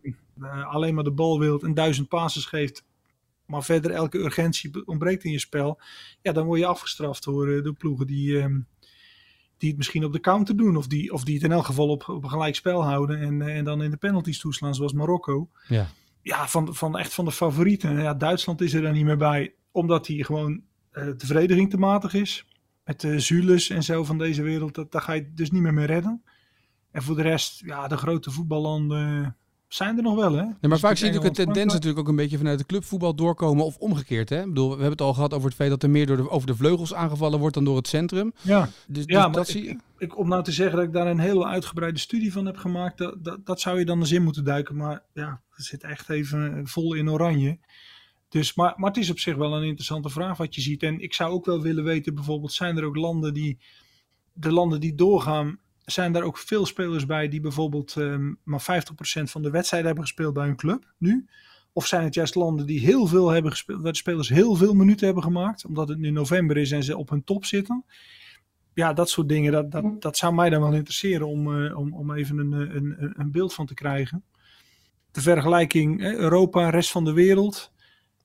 alleen 0.72 0.94
maar 0.94 1.04
de 1.04 1.10
bal 1.10 1.38
wilt 1.38 1.62
en 1.62 1.74
duizend 1.74 2.08
passes 2.08 2.44
geeft, 2.44 2.84
maar 3.48 3.64
verder 3.64 3.90
elke 3.90 4.18
urgentie 4.18 4.86
ontbreekt 4.86 5.24
in 5.24 5.30
je 5.30 5.38
spel, 5.38 5.80
ja, 6.22 6.32
dan 6.32 6.46
word 6.46 6.60
je 6.60 6.66
afgestraft 6.66 7.24
door, 7.24 7.48
eh, 7.48 7.62
door 7.62 7.74
ploegen 7.74 8.06
die, 8.06 8.38
ehm, 8.38 8.60
die 9.56 9.68
het 9.68 9.76
misschien 9.76 10.04
op 10.04 10.12
de 10.12 10.20
counter 10.20 10.56
doen. 10.56 10.76
Of 10.76 10.86
die, 10.86 11.12
of 11.12 11.24
die 11.24 11.34
het 11.34 11.44
in 11.44 11.52
elk 11.52 11.64
geval 11.64 11.88
op, 11.88 12.08
op 12.08 12.22
een 12.22 12.30
gelijk 12.30 12.54
spel 12.54 12.84
houden 12.84 13.20
en, 13.20 13.42
eh, 13.42 13.56
en 13.56 13.64
dan 13.64 13.82
in 13.82 13.90
de 13.90 13.96
penalties 13.96 14.38
toeslaan, 14.40 14.74
zoals 14.74 14.92
Marokko. 14.92 15.48
Ja. 15.68 15.88
Ja, 16.22 16.48
van, 16.48 16.74
van 16.74 16.98
echt 16.98 17.14
van 17.14 17.24
de 17.24 17.32
favorieten. 17.32 18.02
Ja, 18.02 18.14
Duitsland 18.14 18.60
is 18.60 18.74
er 18.74 18.82
dan 18.82 18.92
niet 18.92 19.04
meer 19.04 19.16
bij, 19.16 19.54
omdat 19.70 20.06
hij 20.06 20.16
gewoon 20.16 20.62
eh, 20.90 21.06
de 21.16 21.26
verdediging 21.26 21.70
te 21.70 21.78
matig 21.78 22.14
is. 22.14 22.46
Met 22.84 23.00
de 23.00 23.20
Zules 23.20 23.70
en 23.70 23.82
zo 23.82 24.04
van 24.04 24.18
deze 24.18 24.42
wereld, 24.42 24.74
dat, 24.74 24.92
daar 24.92 25.02
ga 25.02 25.12
je 25.12 25.32
dus 25.34 25.50
niet 25.50 25.62
meer 25.62 25.74
mee 25.74 25.86
redden. 25.86 26.22
En 26.90 27.02
voor 27.02 27.16
de 27.16 27.22
rest, 27.22 27.62
ja, 27.64 27.88
de 27.88 27.96
grote 27.96 28.30
voetballanden 28.30 29.36
zijn 29.68 29.96
er 29.96 30.02
nog 30.02 30.14
wel, 30.14 30.32
hè? 30.32 30.42
Nee, 30.42 30.52
maar 30.60 30.70
Dus 30.70 30.80
vaak 30.80 30.96
zie 30.96 31.06
je 31.06 31.12
een 31.12 31.16
Engeland, 31.18 31.36
tendens 31.36 31.72
natuurlijk 31.72 32.00
ook 32.00 32.08
een 32.08 32.16
beetje 32.16 32.36
vanuit 32.36 32.58
de 32.58 32.66
clubvoetbal 32.66 33.14
doorkomen 33.14 33.64
of 33.64 33.76
omgekeerd. 33.76 34.28
Hè? 34.28 34.40
Ik 34.40 34.48
bedoel, 34.48 34.66
we 34.66 34.72
hebben 34.72 34.90
het 34.90 35.00
al 35.00 35.14
gehad 35.14 35.34
over 35.34 35.46
het 35.46 35.54
feit 35.56 35.70
dat 35.70 35.82
er 35.82 35.90
meer 35.90 36.06
door 36.06 36.16
de, 36.16 36.30
over 36.30 36.46
de 36.46 36.56
vleugels 36.56 36.94
aangevallen 36.94 37.38
wordt 37.38 37.54
dan 37.54 37.64
door 37.64 37.76
het 37.76 37.88
centrum. 37.88 38.32
Ja, 38.42 38.68
Dus, 38.86 39.04
ja 39.06 39.26
dus 39.26 39.34
dat 39.36 39.48
ik, 39.48 39.54
zie 39.54 39.64
je. 39.64 39.70
ik, 39.70 39.78
ik- 39.98 40.18
om 40.18 40.28
nou 40.28 40.42
te 40.42 40.52
zeggen 40.52 40.76
dat 40.76 40.86
ik 40.86 40.92
daar 40.92 41.06
een 41.06 41.18
hele 41.18 41.46
uitgebreide 41.46 41.98
studie 41.98 42.32
van 42.32 42.46
heb 42.46 42.56
gemaakt, 42.56 42.98
dat, 42.98 43.24
dat, 43.24 43.46
dat 43.46 43.60
zou 43.60 43.78
je 43.78 43.84
dan 43.84 43.98
eens 43.98 44.12
in 44.12 44.22
moeten 44.22 44.44
duiken. 44.44 44.76
Maar 44.76 45.02
ja, 45.14 45.40
het 45.50 45.64
zit 45.66 45.82
echt 45.84 46.08
even 46.10 46.68
vol 46.68 46.94
in 46.94 47.10
oranje. 47.10 47.58
Dus, 48.28 48.54
maar, 48.54 48.74
maar 48.76 48.88
het 48.90 48.98
is 48.98 49.10
op 49.10 49.18
zich 49.18 49.36
wel 49.36 49.54
een 49.56 49.64
interessante 49.66 50.08
vraag 50.08 50.36
wat 50.36 50.54
je 50.54 50.60
ziet. 50.60 50.82
En 50.82 51.00
ik 51.00 51.14
zou 51.14 51.32
ook 51.32 51.44
wel 51.44 51.62
willen 51.62 51.84
weten, 51.84 52.14
bijvoorbeeld, 52.14 52.52
zijn 52.52 52.76
er 52.76 52.84
ook 52.84 52.96
landen 52.96 53.34
die, 53.34 53.58
de 54.32 54.52
landen 54.52 54.80
die 54.80 54.94
doorgaan, 54.94 55.58
zijn 55.90 56.12
daar 56.12 56.22
ook 56.22 56.38
veel 56.38 56.66
spelers 56.66 57.06
bij 57.06 57.28
die 57.28 57.40
bijvoorbeeld 57.40 57.96
ehm, 57.96 58.32
maar 58.42 58.60
50% 58.62 59.22
van 59.22 59.42
de 59.42 59.50
wedstrijden 59.50 59.88
hebben 59.88 60.06
gespeeld 60.06 60.34
bij 60.34 60.46
hun 60.46 60.56
club 60.56 60.92
nu? 60.98 61.26
Of 61.72 61.86
zijn 61.86 62.04
het 62.04 62.14
juist 62.14 62.34
landen 62.34 62.66
die 62.66 62.80
heel 62.80 63.06
veel 63.06 63.28
hebben 63.28 63.50
gespeeld, 63.50 63.82
waar 63.82 63.92
de 63.92 63.98
spelers 63.98 64.28
heel 64.28 64.54
veel 64.54 64.74
minuten 64.74 65.04
hebben 65.06 65.22
gemaakt, 65.24 65.64
omdat 65.64 65.88
het 65.88 65.98
nu 65.98 66.10
november 66.10 66.56
is 66.56 66.70
en 66.72 66.82
ze 66.84 66.96
op 66.96 67.08
hun 67.10 67.24
top 67.24 67.44
zitten? 67.44 67.84
Ja, 68.74 68.92
dat 68.92 69.10
soort 69.10 69.28
dingen, 69.28 69.52
dat, 69.52 69.70
dat, 69.70 70.02
dat 70.02 70.16
zou 70.16 70.34
mij 70.34 70.50
dan 70.50 70.60
wel 70.60 70.72
interesseren 70.72 71.26
om, 71.26 71.64
eh, 71.64 71.78
om, 71.78 71.94
om 71.94 72.12
even 72.14 72.38
een, 72.38 72.52
eh, 72.52 72.74
een, 72.74 72.94
een- 73.02 73.14
een 73.20 73.30
beeld 73.30 73.54
van 73.54 73.66
te 73.66 73.74
krijgen. 73.74 74.24
De 75.10 75.20
vergelijking 75.20 76.00
hè, 76.00 76.14
Europa, 76.16 76.70
rest 76.70 76.90
van 76.90 77.04
de 77.04 77.12
wereld. 77.12 77.72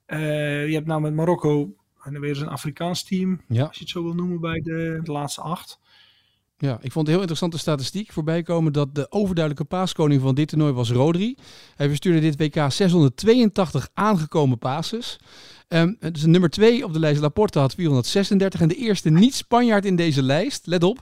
Eh, 0.05 0.67
je 0.67 0.74
hebt 0.74 0.88
nou 0.88 1.01
met 1.01 1.13
Marokko 1.13 1.75
en 2.03 2.20
weer 2.20 2.29
eens 2.29 2.39
een 2.41 2.48
Afrikaans 2.48 3.03
team, 3.03 3.41
Ja. 3.48 3.65
als 3.65 3.75
je 3.75 3.82
het 3.82 3.89
zo 3.89 4.03
wil 4.03 4.13
noemen, 4.13 4.39
bij 4.39 4.60
de, 4.62 5.00
de 5.03 5.12
laatste 5.12 5.41
acht. 5.41 5.79
Ja, 6.57 6.77
ik 6.81 6.91
vond 6.91 7.05
een 7.05 7.12
heel 7.12 7.19
interessante 7.22 7.57
statistiek 7.57 8.12
voorbij 8.12 8.43
komen 8.43 8.74
dat 8.74 8.95
de 8.95 9.12
overduidelijke 9.12 9.67
paaskoning 9.67 10.22
van 10.22 10.36
dit 10.36 10.48
toernooi 10.48 10.72
was 10.74 10.91
Rodri. 10.91 11.36
Hij 11.75 11.88
verstuurde 11.88 12.19
dit 12.19 12.38
WK 12.38 12.72
682 12.72 13.89
aangekomen 13.93 14.57
passes. 14.57 15.19
Ehm 15.67 15.93
dus 16.12 16.25
nummer 16.25 16.50
2 16.50 16.86
op 16.86 16.93
de 16.93 17.00
lijst 17.00 17.22
Laporte 17.22 17.60
had 17.60 17.74
436 17.74 18.62
en 18.62 18.67
de 18.67 18.75
eerste 18.75 19.10
niet-Spanjaard 19.10 19.86
in 19.86 19.95
deze 19.95 20.24
lijst, 20.24 20.65
let 20.67 20.83
op, 20.83 21.00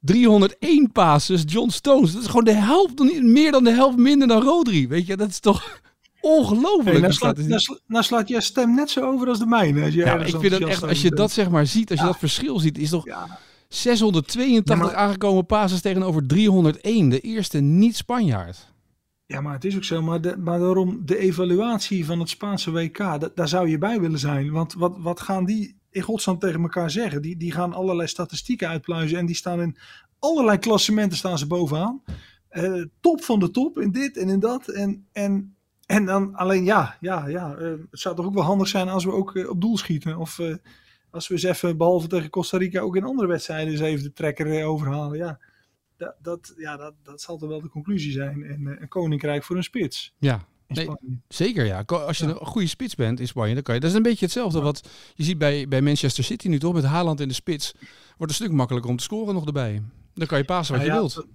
301 0.00 0.92
passes, 0.92 1.42
John 1.46 1.68
Stones. 1.70 2.12
Dat 2.12 2.20
is 2.22 2.26
gewoon 2.28 2.44
de 2.44 2.52
helft, 2.52 3.22
meer 3.22 3.52
dan 3.52 3.64
de 3.64 3.72
helft 3.72 3.96
minder 3.96 4.28
dan 4.28 4.42
Rodri. 4.42 4.88
Weet 4.88 5.06
je, 5.06 5.16
dat 5.16 5.28
is 5.28 5.40
toch 5.40 5.80
ongelooflijk. 6.20 6.90
Hey, 6.90 7.00
nou, 7.00 7.12
slaat, 7.12 7.16
statistiek. 7.36 7.48
nou, 7.48 7.60
sla- 7.60 7.78
nou 7.86 8.04
slaat 8.04 8.28
je 8.28 8.40
stem 8.40 8.74
net 8.74 8.90
zo 8.90 9.00
over 9.00 9.28
als 9.28 9.38
de 9.38 9.46
mijne. 9.46 9.84
Als 9.84 9.94
je 9.94 10.00
Ja, 10.00 10.18
ik 10.18 10.36
vind 10.40 10.50
dat 10.50 10.60
echt, 10.60 10.82
als 10.82 11.02
je 11.02 11.10
dat 11.10 11.30
zeg 11.30 11.50
maar 11.50 11.66
ziet, 11.66 11.90
als 11.90 11.98
je 11.98 12.04
Ja. 12.04 12.10
dat 12.10 12.20
verschil 12.20 12.58
ziet, 12.58 12.78
is 12.78 12.90
toch 12.90 13.04
Ja. 13.04 13.38
682 13.68 14.76
Ja, 14.76 14.82
maar- 14.82 14.94
aangekomen 14.94 15.46
passes 15.46 15.80
tegenover 15.80 16.26
301. 16.26 17.08
De 17.08 17.20
eerste 17.20 17.58
niet-Spanjaard. 17.58 18.72
Ja, 19.26 19.40
maar 19.40 19.52
het 19.54 19.64
is 19.64 19.76
ook 19.76 19.84
zo. 19.84 20.02
Maar, 20.02 20.20
de, 20.20 20.36
maar 20.36 20.58
daarom 20.58 21.00
de 21.04 21.18
evaluatie 21.18 22.04
van 22.06 22.18
het 22.20 22.28
Spaanse 22.28 22.70
WK, 22.70 22.96
da- 22.98 23.30
daar 23.34 23.48
zou 23.48 23.68
je 23.68 23.78
bij 23.78 24.00
willen 24.00 24.18
zijn. 24.18 24.50
Want 24.50 24.72
wat, 24.74 24.96
wat 24.98 25.20
gaan 25.20 25.44
die 25.44 25.76
in 25.90 26.02
godsnaam 26.02 26.38
tegen 26.38 26.60
elkaar 26.62 26.90
zeggen? 26.90 27.22
Die, 27.22 27.36
die 27.36 27.52
gaan 27.52 27.72
allerlei 27.72 28.08
statistieken 28.08 28.68
uitpluizen 28.68 29.18
en 29.18 29.26
die 29.26 29.36
staan 29.36 29.60
in 29.60 29.76
allerlei 30.18 30.58
klassementen 30.58 31.18
staan 31.18 31.38
ze 31.38 31.46
bovenaan. 31.46 32.02
Eh, 32.48 32.82
top 33.00 33.22
van 33.24 33.38
de 33.38 33.50
top 33.50 33.78
in 33.78 33.90
dit 33.90 34.16
en 34.16 34.28
in 34.28 34.40
dat. 34.40 34.68
En, 34.68 35.06
en 35.12 35.56
en 35.86 36.04
dan 36.04 36.34
alleen 36.34 36.64
ja, 36.64 36.96
ja, 37.00 37.26
ja. 37.26 37.54
eh, 37.54 37.70
het 37.90 38.00
zou 38.00 38.16
toch 38.16 38.26
ook 38.26 38.34
wel 38.34 38.42
handig 38.42 38.68
zijn 38.68 38.88
als 38.88 39.04
we 39.04 39.12
ook 39.12 39.36
eh, 39.36 39.48
op 39.48 39.60
doel 39.60 39.76
schieten. 39.78 40.16
Of 40.18 40.38
als 41.10 41.28
we 41.28 41.34
eens 41.34 41.42
even, 41.42 41.76
behalve 41.76 42.06
tegen 42.06 42.30
Costa 42.30 42.58
Rica, 42.58 42.80
ook 42.80 42.96
in 42.96 43.04
andere 43.04 43.28
wedstrijden 43.28 43.72
eens 43.72 43.80
even 43.80 44.04
de 44.04 44.12
trekker 44.12 44.58
eh, 44.58 44.68
overhalen. 44.68 45.18
Ja, 45.18 45.38
dat, 45.96 46.14
dat, 46.22 46.54
ja 46.56 46.76
dat, 46.76 46.94
dat 47.02 47.20
zal 47.20 47.38
toch 47.38 47.48
wel 47.48 47.60
de 47.60 47.68
conclusie 47.68 48.12
zijn. 48.12 48.42
En 48.42 48.66
eh, 48.66 48.80
een 48.80 48.88
koninkrijk 48.88 49.44
voor 49.44 49.56
een 49.56 49.62
spits 49.62 50.14
Ja, 50.18 50.46
Nee, 50.68 50.90
zeker 51.28 51.64
ja. 51.64 51.82
Als 51.86 52.18
je 52.18 52.24
een 52.24 52.34
goede 52.34 52.66
spits 52.66 52.94
bent 52.94 53.20
in 53.20 53.28
Spanje, 53.28 53.54
dan 53.54 53.62
kan 53.62 53.74
je. 53.74 53.80
Dat 53.80 53.90
is 53.90 53.96
een 53.96 54.02
beetje 54.02 54.24
hetzelfde 54.24 54.60
wat 54.60 54.88
je 55.14 55.24
ziet 55.24 55.38
bij, 55.38 55.68
bij 55.68 55.82
Manchester 55.82 56.24
City 56.24 56.48
nu 56.48 56.58
toch. 56.58 56.74
Met 56.74 56.84
Haaland 56.84 57.20
in 57.20 57.28
de 57.28 57.34
spits. 57.34 57.72
Wordt 58.16 58.32
een 58.32 58.38
stuk 58.38 58.52
makkelijker 58.52 58.90
om 58.90 58.96
te 58.96 59.02
scoren 59.02 59.34
nog 59.34 59.46
erbij. 59.46 59.82
Dan 60.14 60.26
kan 60.26 60.38
je 60.38 60.44
pasen 60.44 60.74
wat 60.74 60.86
Nou 60.86 60.94
je 60.94 61.02
ja, 61.02 61.14
wilt. 61.14 61.26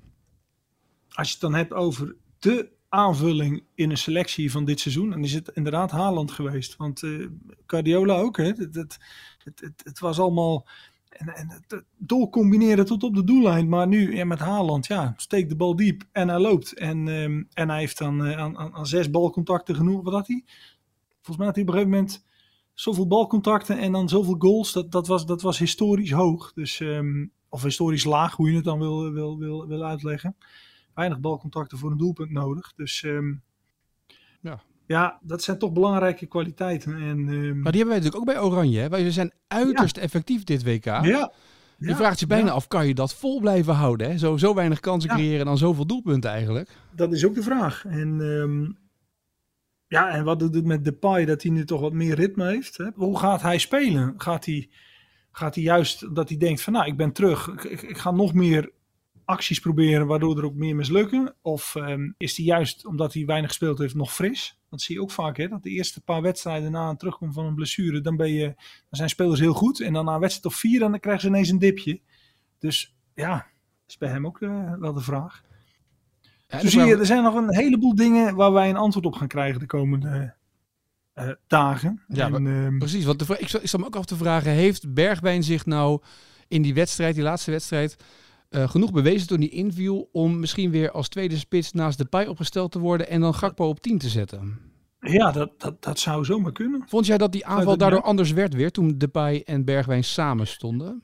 Als 1.10 1.28
je 1.28 1.34
het 1.34 1.42
dan 1.42 1.54
hebt 1.54 1.74
over 1.74 2.16
de 2.40 2.70
aanvulling 2.94 3.64
in 3.76 3.90
een 3.90 3.98
selectie 3.98 4.52
van 4.52 4.66
dit 4.66 4.80
seizoen, 4.80 5.10
dan 5.10 5.24
is 5.24 5.34
het 5.34 5.52
inderdaad 5.54 5.92
Haaland 5.92 6.32
geweest. 6.32 6.76
Want 6.76 7.04
eh 7.04 7.28
Guardiola 7.66 8.16
ook, 8.16 8.38
hè. 8.38 8.44
Het, 8.44 8.76
het, 8.76 8.98
het, 9.44 9.82
het, 9.84 10.00
was 10.00 10.20
allemaal 10.20 10.68
en, 11.10 11.28
en 11.28 11.50
het, 11.50 11.84
doorcombineren 11.98 12.86
tot 12.86 13.04
op 13.04 13.16
de 13.16 13.24
doellijn. 13.24 13.70
Maar 13.70 13.88
nu 13.88 14.16
ja, 14.16 14.26
met 14.26 14.40
Haaland, 14.40 14.88
ja, 14.88 15.14
steekt 15.18 15.50
de 15.50 15.56
bal 15.56 15.76
diep 15.76 16.04
en 16.12 16.28
hij 16.28 16.40
loopt. 16.40 16.74
En, 16.74 17.08
ehm, 17.08 17.44
en 17.54 17.70
hij 17.70 17.80
heeft 17.80 17.98
dan 17.98 18.26
eh, 18.26 18.38
aan, 18.38 18.58
aan, 18.58 18.74
aan 18.74 18.88
zes 18.88 19.10
balcontacten 19.10 19.76
genoeg. 19.76 20.04
Wat 20.04 20.14
had 20.14 20.28
hij? 20.28 20.44
Volgens 21.14 21.38
mij 21.38 21.46
had 21.46 21.56
hij 21.56 21.64
op 21.64 21.70
een 21.70 21.76
gegeven 21.76 21.98
moment 21.98 22.26
zoveel 22.74 23.08
balcontacten 23.08 23.78
en 23.78 23.92
dan 23.92 24.10
zoveel 24.10 24.36
goals. 24.40 24.72
Dat, 24.72 24.92
dat, 24.92 25.08
was, 25.08 25.26
dat 25.26 25.42
was 25.42 25.58
historisch 25.58 26.12
hoog. 26.12 26.54
Dus, 26.54 26.80
ehm, 26.80 27.26
of 27.50 27.64
historisch 27.64 28.04
laag, 28.04 28.36
hoe 28.36 28.50
je 28.50 28.56
het 28.56 28.66
dan 28.66 28.80
wil, 28.80 29.12
wil, 29.12 29.38
wil, 29.38 29.68
wil 29.68 29.84
uitleggen. 29.84 30.36
Weinig 30.96 31.20
balcontacten 31.20 31.78
voor 31.78 31.92
een 31.92 31.98
doelpunt 31.98 32.32
nodig. 32.32 32.74
Dus 32.76 33.04
ehm, 33.04 33.34
Ja. 34.42 34.62
ja, 34.88 35.20
dat 35.22 35.44
zijn 35.44 35.58
toch 35.58 35.72
belangrijke 35.74 36.26
kwaliteiten. 36.26 36.94
En, 36.96 37.02
ehm, 37.30 37.62
Maar 37.62 37.72
die 37.72 37.82
hebben 37.82 37.88
wij 37.88 38.00
natuurlijk 38.00 38.16
ook 38.16 38.26
bij 38.26 38.40
Oranje. 38.42 38.80
Hè? 38.80 38.90
Wij 38.90 39.12
zijn 39.12 39.32
uiterst 39.48 39.98
effectief 39.98 40.44
dit 40.44 40.64
WK. 40.64 40.86
ja, 40.86 41.04
Je 41.78 41.90
ja, 41.90 41.96
vraagt 41.96 42.20
je 42.20 42.28
bijna 42.28 42.46
ja. 42.46 42.52
af, 42.52 42.68
kan 42.68 42.88
je 42.88 42.94
dat 42.94 43.14
vol 43.14 43.40
blijven 43.40 43.74
houden? 43.74 44.10
Hè? 44.10 44.18
Zo, 44.18 44.38
zo 44.38 44.54
weinig 44.54 44.80
kansen 44.80 45.10
Ja. 45.10 45.16
creëren 45.16 45.40
en 45.40 45.46
dan 45.46 45.58
zoveel 45.58 45.86
doelpunten 45.86 46.30
eigenlijk. 46.30 46.70
dat 46.96 47.14
is 47.14 47.26
ook 47.26 47.36
de 47.36 47.44
vraag. 47.44 47.86
En, 47.86 48.22
ehm, 48.22 48.72
ja, 49.88 50.10
en 50.10 50.24
wat 50.24 50.40
doet 50.40 50.56
het 50.56 50.66
met 50.66 50.84
Depay 50.84 51.26
dat 51.26 51.42
hij 51.44 51.52
nu 51.52 51.66
toch 51.66 51.82
wat 51.82 51.94
meer 51.94 52.16
ritme 52.16 52.48
heeft? 52.48 52.78
Hè? 52.78 52.90
Hoe 52.96 53.20
gaat 53.20 53.42
hij 53.42 53.58
spelen? 53.58 54.14
Gaat 54.18 54.46
hij, 54.46 54.70
gaat 55.32 55.56
hij 55.56 55.64
juist 55.64 56.16
dat 56.16 56.30
hij 56.30 56.38
denkt 56.38 56.62
van 56.62 56.74
nou, 56.74 56.86
ik 56.86 56.98
ben 56.98 57.12
terug. 57.12 57.48
Ik, 57.48 57.64
ik, 57.64 57.82
ik 57.82 57.98
ga 57.98 58.12
nog 58.12 58.34
meer 58.34 58.72
acties 59.34 59.60
proberen 59.60 60.08
waardoor 60.08 60.38
er 60.38 60.46
ook 60.46 60.56
meer 60.56 60.76
mislukken? 60.76 61.36
Of 61.42 61.76
ehm, 61.76 62.12
is 62.18 62.38
hij 62.38 62.46
juist, 62.46 62.86
omdat 62.86 63.14
hij 63.14 63.26
weinig 63.26 63.50
gespeeld 63.50 63.78
heeft, 63.78 63.96
nog 63.96 64.14
fris? 64.14 64.60
Dat 64.70 64.82
zie 64.82 64.96
je 64.96 65.02
ook 65.02 65.12
vaak, 65.12 65.38
hè? 65.38 65.48
dat 65.48 65.64
de 65.64 65.70
eerste 65.70 66.02
paar 66.02 66.22
wedstrijden 66.22 66.72
na 66.72 66.90
een 66.90 66.98
terugkom 66.98 67.34
van 67.34 67.46
een 67.46 67.56
blessure, 67.56 68.02
dan, 68.02 68.16
ben 68.16 68.34
je, 68.34 68.46
dan 68.46 68.56
zijn 68.90 69.10
spelers 69.10 69.40
heel 69.40 69.54
goed. 69.54 69.80
En 69.80 69.94
dan 69.94 70.06
na 70.06 70.20
wedstrijd 70.20 70.54
of 70.54 70.60
vier, 70.60 70.80
dan 70.80 71.00
krijgen 71.00 71.22
ze 71.22 71.28
ineens 71.28 71.50
een 71.50 71.60
dipje. 71.60 72.02
Dus 72.60 72.96
ja, 73.14 73.48
is 73.88 73.98
bij 73.98 74.10
hem 74.10 74.26
ook 74.26 74.42
eh, 74.42 74.74
wel 74.74 74.94
de 74.94 75.02
vraag. 75.02 75.44
Ja, 76.48 76.60
de 76.60 76.70
zie 76.70 76.82
je, 76.82 76.98
er 76.98 77.06
zijn 77.06 77.24
nog 77.24 77.36
een 77.36 77.56
heleboel 77.56 77.96
dingen 77.96 78.36
waar 78.36 78.52
wij 78.52 78.70
een 78.70 78.76
antwoord 78.76 79.06
op 79.06 79.14
gaan 79.14 79.28
krijgen 79.28 79.60
de 79.60 79.66
komende 79.66 80.36
eh, 81.14 81.30
dagen. 81.48 82.02
Ja, 82.08 82.32
en, 82.32 82.48
ehm, 82.48 82.78
Precies, 82.78 83.06
want 83.06 83.28
de 83.28 83.38
ik, 83.40 83.52
ik 83.52 83.68
sta 83.68 83.78
me 83.78 83.86
ook 83.86 83.96
af 83.96 84.06
te 84.06 84.16
vragen, 84.16 84.52
heeft 84.52 84.94
Bergwijn 84.94 85.44
zich 85.44 85.66
nou 85.66 86.02
in 86.48 86.62
die 86.62 86.74
wedstrijd, 86.74 87.16
die 87.16 87.24
laatste 87.24 87.52
wedstrijd, 87.52 87.96
eh, 88.54 88.70
genoeg 88.70 88.92
bewezen 88.92 89.28
toen 89.28 89.40
hij 89.40 89.48
inviel 89.48 90.10
om 90.12 90.40
misschien 90.40 90.72
weer 90.72 90.92
als 90.92 91.10
tweede 91.10 91.38
spits 91.38 91.72
naast 91.72 91.98
de 91.98 92.06
Pai 92.06 92.28
opgesteld 92.28 92.72
te 92.72 92.80
worden 92.80 93.10
en 93.10 93.22
dan 93.22 93.34
Gakpo 93.34 93.68
op 93.68 93.82
10 93.82 93.98
te 93.98 94.10
zetten? 94.10 94.72
ja, 95.00 95.32
dat, 95.32 95.62
dat, 95.62 95.84
dat 95.84 96.00
zou 96.00 96.26
zomaar 96.26 96.52
kunnen. 96.52 96.84
Vond 96.88 97.06
jij 97.06 97.18
dat 97.18 97.32
die 97.32 97.46
aanval 97.46 97.66
dat 97.66 97.80
daardoor 97.80 98.02
anders 98.02 98.32
werd 98.32 98.54
weer 98.54 98.72
toen 98.72 98.98
Depay 98.98 99.42
en 99.46 99.66
Bergwijn 99.66 100.04
samen 100.04 100.48
stonden? 100.48 101.02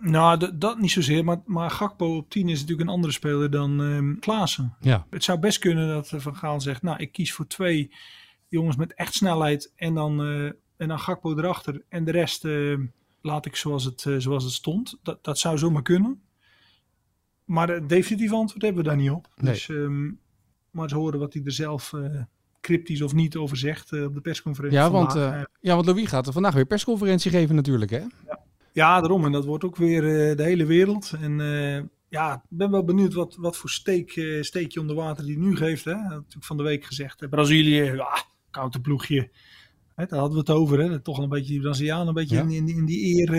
Nou, 0.00 0.58
dat 0.58 0.78
niet 0.78 0.90
zozeer, 0.90 1.24
maar, 1.24 1.42
maar 1.44 1.70
Gakpo 1.70 2.16
op 2.16 2.30
10 2.30 2.48
is 2.48 2.60
natuurlijk 2.60 2.88
een 2.88 2.94
andere 2.94 3.12
speler 3.12 3.50
dan 3.50 3.82
ehm 3.82 4.18
Klaassen. 4.18 4.76
Ja. 4.80 5.06
Het 5.10 5.24
zou 5.24 5.38
best 5.38 5.58
kunnen 5.58 5.88
dat 5.88 6.12
eh, 6.12 6.20
Van 6.20 6.36
Gaal 6.36 6.60
zegt, 6.60 6.82
nou, 6.82 6.98
ik 6.98 7.12
kies 7.12 7.32
voor 7.32 7.46
twee 7.46 7.92
jongens 8.48 8.76
met 8.76 8.94
echt 8.94 9.14
snelheid 9.14 9.72
en 9.76 9.94
dan, 9.94 10.20
eh, 10.20 10.44
en 10.76 10.88
dan 10.88 10.98
Gakpo 10.98 11.36
erachter. 11.36 11.82
En 11.88 12.04
de 12.04 12.10
rest 12.10 12.46
laat 13.20 13.46
ik 13.46 13.56
zoals 13.56 13.84
het, 13.84 14.06
zoals 14.18 14.44
het 14.44 14.52
stond. 14.52 14.98
Dat, 15.02 15.24
dat 15.24 15.38
zou 15.38 15.58
zomaar 15.58 15.82
kunnen. 15.82 16.20
Maar 17.46 17.68
het 17.68 17.88
definitief 17.88 18.32
antwoord 18.32 18.62
hebben 18.62 18.82
we 18.82 18.88
daar 18.88 18.98
niet 18.98 19.10
op. 19.10 19.28
Nee. 19.36 19.52
Dus 19.52 19.68
ehm, 19.68 20.04
maar 20.70 20.84
eens 20.84 20.92
horen 20.92 21.18
wat 21.18 21.32
hij 21.32 21.42
er 21.44 21.52
zelf 21.52 21.92
eh, 21.92 22.22
cryptisch 22.60 23.02
of 23.02 23.14
niet 23.14 23.36
over 23.36 23.56
zegt 23.56 23.92
eh, 23.92 24.04
op 24.04 24.14
de 24.14 24.20
persconferentie 24.20 24.78
Ja, 24.78 24.90
want, 24.90 25.12
vandaag. 25.12 25.34
eh, 25.40 25.44
ja, 25.60 25.74
want 25.74 25.86
Louis 25.86 26.08
gaat 26.08 26.26
er 26.26 26.32
vandaag 26.32 26.54
weer 26.54 26.64
persconferentie 26.66 27.30
geven 27.30 27.54
natuurlijk, 27.54 27.90
hè? 27.90 28.02
Ja, 28.72 29.00
daarom. 29.00 29.24
En 29.24 29.32
dat 29.32 29.44
wordt 29.44 29.64
ook 29.64 29.76
weer 29.76 30.00
de 30.36 30.42
hele 30.42 30.64
wereld. 30.66 31.12
En 31.20 31.38
ja, 32.08 32.34
ik 32.34 32.56
ben 32.56 32.70
wel 32.70 32.84
benieuwd 32.84 33.12
wat, 33.14 33.36
wat 33.36 33.56
voor 33.56 33.70
steek, 33.70 34.38
steekje 34.40 34.80
onder 34.80 34.96
water 34.96 35.24
die 35.24 35.38
nu 35.38 35.56
geeft. 35.56 35.84
Hè. 35.84 35.92
Dat 35.92 36.02
natuurlijk 36.10 36.44
van 36.44 36.56
de 36.56 36.62
week 36.62 36.84
gezegd. 36.84 37.28
Brazilië, 37.30 37.82
ja, 37.82 38.24
koude 38.50 38.80
ploegje. 38.80 39.30
Hè, 39.94 40.06
daar 40.06 40.18
hadden 40.18 40.32
we 40.38 40.38
het 40.38 40.50
over. 40.60 40.78
Hè. 40.80 41.00
Toch 41.00 41.18
een 41.18 41.28
beetje 41.28 41.52
die 41.52 41.60
Brazilianen 41.60 42.08
een 42.08 42.14
beetje 42.14 42.36
Ja. 42.36 42.42
in, 42.42 42.50
in, 42.50 42.68
in 42.68 42.84
die 42.84 43.18
eer, 43.20 43.34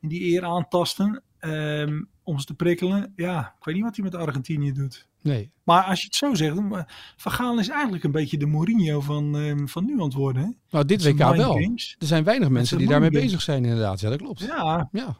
in 0.00 0.08
die 0.08 0.22
eer 0.32 0.44
aantasten. 0.44 1.22
ehm, 1.38 2.02
om 2.26 2.38
ze 2.38 2.46
te 2.46 2.54
prikkelen. 2.54 3.12
Ja, 3.16 3.54
ik 3.58 3.64
weet 3.64 3.74
niet 3.74 3.84
wat 3.84 3.96
hij 3.96 4.04
met 4.04 4.14
Argentinië 4.14 4.72
doet. 4.72 5.06
Nee. 5.22 5.50
Maar 5.64 5.82
als 5.82 6.00
je 6.00 6.06
het 6.06 6.14
zo 6.14 6.34
zegt, 6.34 6.56
eh, 6.56 6.80
Van 7.16 7.32
Gaal 7.32 7.58
is 7.58 7.68
eigenlijk 7.68 8.04
een 8.04 8.10
beetje 8.10 8.38
de 8.38 8.46
Mourinho 8.46 9.00
van, 9.00 9.36
ehm, 9.36 9.66
van 9.66 9.84
nu 9.84 9.92
aan 9.92 10.04
het 10.04 10.14
worden. 10.14 10.42
Hè. 10.42 10.48
Nou, 10.70 10.84
dit 10.84 11.04
WK 11.04 11.18
wel. 11.18 11.52
games. 11.52 11.96
Er 11.98 12.06
zijn 12.06 12.24
weinig 12.24 12.48
mensen 12.48 12.78
die 12.78 12.88
daarmee 12.88 13.10
bezig 13.10 13.42
zijn 13.42 13.64
inderdaad. 13.64 14.00
Ja, 14.00 14.08
dat 14.08 14.18
klopt. 14.18 14.40
Ja, 14.40 14.88
Ja, 14.92 15.16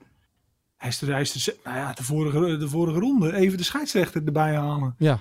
Hij 0.77 0.89
is, 0.89 0.99
de, 0.99 1.07
hij 1.07 1.21
is 1.21 1.33
de, 1.45 1.57
nou 1.65 1.77
ja, 1.77 1.93
de, 1.93 2.03
vorige, 2.03 2.57
de 2.57 2.69
vorige 2.69 2.99
ronde 2.99 3.35
even 3.35 3.59
de 3.59 3.65
scheidsrechter 3.65 4.23
erbij 4.25 4.55
halen. 4.55 4.95
ja. 4.99 5.21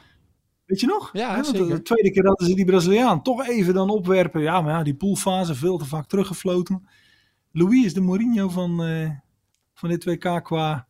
Weet 0.66 0.80
je 0.80 0.88
nog? 0.88 1.10
Ja, 1.14 1.44
zeker. 1.44 1.68
De 1.70 1.82
tweede 1.82 2.12
keer 2.12 2.26
hadden 2.26 2.48
ze 2.48 2.56
die 2.56 2.66
Braziliaan 2.66 3.22
toch 3.22 3.48
even 3.48 3.74
dan 3.74 3.90
opwerpen. 3.90 4.42
Ja, 4.42 4.62
maar 4.62 4.74
ja, 4.74 4.84
die 4.84 4.96
poolfase 4.96 5.56
veel 5.56 5.78
te 5.78 5.86
vaak 5.86 6.08
teruggefloten. 6.08 6.88
Louis 7.52 7.86
is 7.86 7.94
de 7.94 8.02
Mourinho 8.02 8.50
van, 8.50 8.84
eh, 8.84 9.10
van 9.74 9.90
dit 9.90 10.04
WK 10.04 10.44
qua 10.44 10.88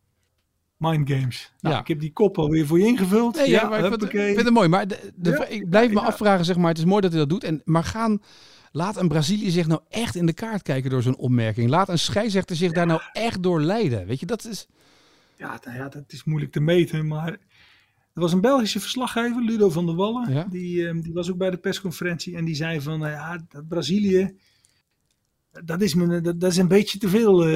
mind 0.78 1.10
games. 1.10 1.52
Nou, 1.60 1.76
Ja. 1.76 1.82
Ik 1.82 1.88
heb 1.88 2.00
die 2.00 2.12
kop 2.14 2.38
alweer 2.38 2.66
voor 2.66 2.80
je 2.80 2.86
ingevuld. 2.86 3.36
Nee, 3.36 3.50
ja, 3.50 3.70
maar 3.70 3.80
ik 3.80 3.86
vind, 3.86 4.02
het- 4.02 4.14
ik 4.14 4.20
vind 4.20 4.42
het 4.46 4.54
mooi. 4.54 4.68
Maar 4.68 4.88
de, 4.88 5.12
de- 5.16 5.30
Ja, 5.30 5.46
ik 5.46 5.70
blijf 5.70 5.92
me 5.92 6.00
afvragen, 6.02 6.46
zeg 6.46 6.56
maar. 6.58 6.70
Het 6.70 6.78
is 6.78 6.86
mooi 6.86 7.02
dat 7.02 7.12
hij 7.12 7.20
dat 7.20 7.30
doet. 7.30 7.44
En, 7.44 7.62
maar 7.66 7.84
gaan, 7.84 8.22
laat 8.72 8.98
een 8.98 9.08
Brazilië 9.08 9.50
zich 9.50 9.68
nou 9.68 9.82
echt 9.90 10.16
in 10.16 10.26
de 10.26 10.34
kaart 10.34 10.62
kijken 10.62 10.90
door 10.90 11.02
zo'n 11.02 11.18
opmerking. 11.18 11.70
Laat 11.70 11.90
een 11.90 12.00
scheidsrechter 12.00 12.56
zich 12.56 12.72
daar 12.72 12.86
nou 12.86 13.02
echt 13.14 13.44
door 13.44 13.62
leiden. 13.62 14.06
Weet 14.08 14.20
je, 14.20 14.26
dat 14.26 14.46
is... 14.46 14.68
Ja, 15.38 15.60
nou 15.64 15.78
ja, 15.78 15.90
dat 15.90 16.04
is 16.08 16.24
moeilijk 16.24 16.52
te 16.52 16.60
meten, 16.60 17.08
maar 17.08 17.28
er 18.14 18.22
was 18.22 18.34
een 18.34 18.42
Belgische 18.42 18.80
verslaggever, 18.80 19.42
Ludo 19.44 19.70
van 19.70 19.86
der 19.86 19.96
Wallen, 19.96 20.34
die, 20.50 20.88
ehm, 20.88 21.02
die 21.02 21.14
was 21.14 21.32
ook 21.32 21.38
bij 21.38 21.50
de 21.50 21.58
persconferentie 21.58 22.36
en 22.36 22.46
die 22.46 22.56
zei 22.56 22.82
van, 22.82 23.00
nou 23.00 23.12
ja, 23.12 23.46
dat 23.50 23.68
Brazilië, 23.68 24.36
dat 25.64 25.82
is, 25.82 25.94
me, 25.94 26.22
dat, 26.22 26.40
dat 26.40 26.52
is 26.52 26.58
een 26.58 26.68
beetje 26.68 26.98
te 26.98 27.10
veel, 27.10 27.46
eh, 27.46 27.50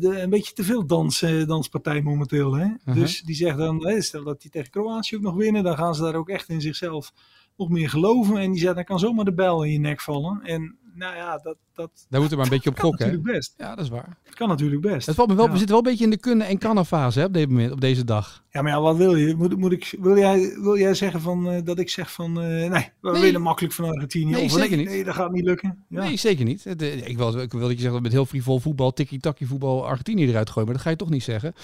de- 0.00 0.20
een 0.22 0.30
beetje 0.30 0.52
te 0.52 0.64
veel 0.64 0.86
dans, 0.86 1.22
eh, 1.22 1.46
danspartij 1.46 2.02
momenteel. 2.02 2.54
Hè? 2.54 2.64
Uh-huh. 2.64 2.94
Dus 2.94 3.22
die 3.22 3.34
zegt 3.34 3.56
dan, 3.58 4.02
stel 4.02 4.24
dat 4.24 4.40
die 4.40 4.50
tegen 4.50 4.70
Kroatië 4.70 5.16
ook 5.16 5.22
nog 5.22 5.34
winnen, 5.34 5.62
dan 5.64 5.76
gaan 5.76 5.94
ze 5.94 6.02
daar 6.02 6.14
ook 6.14 6.28
echt 6.28 6.48
in 6.48 6.60
zichzelf 6.60 7.12
nog 7.56 7.68
meer 7.68 7.90
geloven. 7.90 8.36
En 8.36 8.50
die 8.50 8.60
zegt, 8.60 8.74
dan 8.74 8.84
kan 8.84 8.98
zomaar 8.98 9.24
de 9.24 9.34
bel 9.34 9.62
in 9.62 9.72
je 9.72 9.78
nek 9.78 10.00
vallen. 10.00 10.40
En 10.42 10.76
nou 10.96 11.16
ja, 11.16 11.38
dat, 11.42 11.56
dat 11.74 11.90
Daar 12.08 12.20
moeten 12.20 12.28
we 12.30 12.36
maar 12.36 12.44
een 12.44 12.50
beetje 12.50 12.70
op 12.70 12.78
gokken. 12.86 13.06
Natuurlijk 13.06 13.32
best. 13.36 13.54
Ja, 13.56 13.74
dat 13.74 13.84
is 13.84 13.90
waar. 13.90 14.16
Het 14.22 14.34
kan 14.34 14.48
natuurlijk 14.48 14.80
best. 14.82 15.06
Het 15.06 15.14
valt 15.16 15.28
me 15.28 15.34
wel, 15.34 15.44
Ja. 15.44 15.50
We 15.52 15.56
zitten 15.58 15.76
wel 15.76 15.84
een 15.84 15.90
beetje 15.90 16.04
in 16.04 16.10
de 16.10 16.18
kunnen- 16.18 16.46
en 16.46 16.58
kannenfase 16.58 17.18
hè, 17.18 17.24
op, 17.24 17.32
deze 17.32 17.46
moment, 17.46 17.72
op 17.72 17.80
deze 17.80 18.04
dag. 18.04 18.44
Ja, 18.50 18.62
maar 18.62 18.70
ja, 18.72 18.80
wat 18.80 18.96
wil 18.96 19.16
je? 19.16 19.34
Moet, 19.34 19.56
moet 19.56 19.72
ik, 19.72 19.94
wil, 20.00 20.18
jij, 20.18 20.56
wil 20.60 20.78
jij 20.78 20.94
zeggen 20.94 21.20
van, 21.20 21.50
eh, 21.50 21.60
dat 21.64 21.78
ik 21.78 21.88
zeg 21.90 22.12
van, 22.12 22.40
eh, 22.40 22.46
nee, 22.70 22.90
we 23.00 23.10
Nee. 23.10 23.20
winnen 23.22 23.42
makkelijk 23.42 23.74
van 23.74 23.84
Argentinië? 23.84 24.30
Nee, 24.32 24.44
of 24.44 24.50
zeker 24.50 24.76
niet. 24.76 24.86
Nee, 24.88 25.04
dat 25.04 25.14
gaat 25.14 25.32
niet 25.32 25.44
lukken. 25.44 25.84
Ja. 25.88 26.00
Nee, 26.02 26.16
zeker 26.16 26.44
niet. 26.44 26.66
Eh, 26.66 27.06
Ik 27.08 27.16
wil, 27.16 27.40
ik 27.40 27.52
wil 27.52 27.60
dat 27.60 27.70
je 27.70 27.80
zegt 27.80 27.92
dat 27.92 28.02
met 28.02 28.12
heel 28.12 28.26
frivol 28.26 28.58
voetbal, 28.60 28.92
tikkie-takkie 28.92 29.46
voetbal, 29.46 29.86
Argentinië 29.86 30.28
eruit 30.28 30.50
gooien. 30.50 30.64
Maar 30.64 30.74
dat 30.74 30.84
ga 30.84 30.90
je 30.90 30.96
toch 30.96 31.10
niet 31.10 31.22
zeggen. 31.22 31.54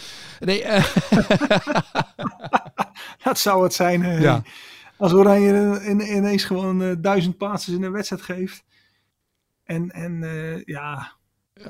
Nee, 0.40 0.64
Dat 3.24 3.38
zou 3.38 3.62
het 3.62 3.74
zijn 3.74 4.20
Ja. 4.20 4.42
als 4.96 5.12
Oranje 5.12 5.80
in, 5.84 6.00
ineens 6.16 6.44
gewoon 6.44 7.00
duizend 7.00 7.36
passes 7.36 7.74
in 7.74 7.82
een 7.82 7.92
wedstrijd 7.92 8.22
geeft. 8.22 8.64
En, 9.72 9.90
en 9.90 10.22
eh, 10.22 10.62
ja, 10.64 11.12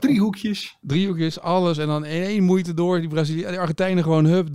drie 0.01 0.21
hoekjes. 0.21 0.79
driehoekjes, 0.81 1.41
alles. 1.41 1.79
En 1.79 1.87
dan 1.87 2.05
in 2.05 2.23
één 2.23 2.43
moeite 2.43 2.75
door. 2.75 3.01
Die, 3.01 3.09
Brazilië, 3.09 3.47
die 3.47 3.59
Argentijnen 3.59 4.03
gewoon 4.03 4.25
hup, 4.25 4.49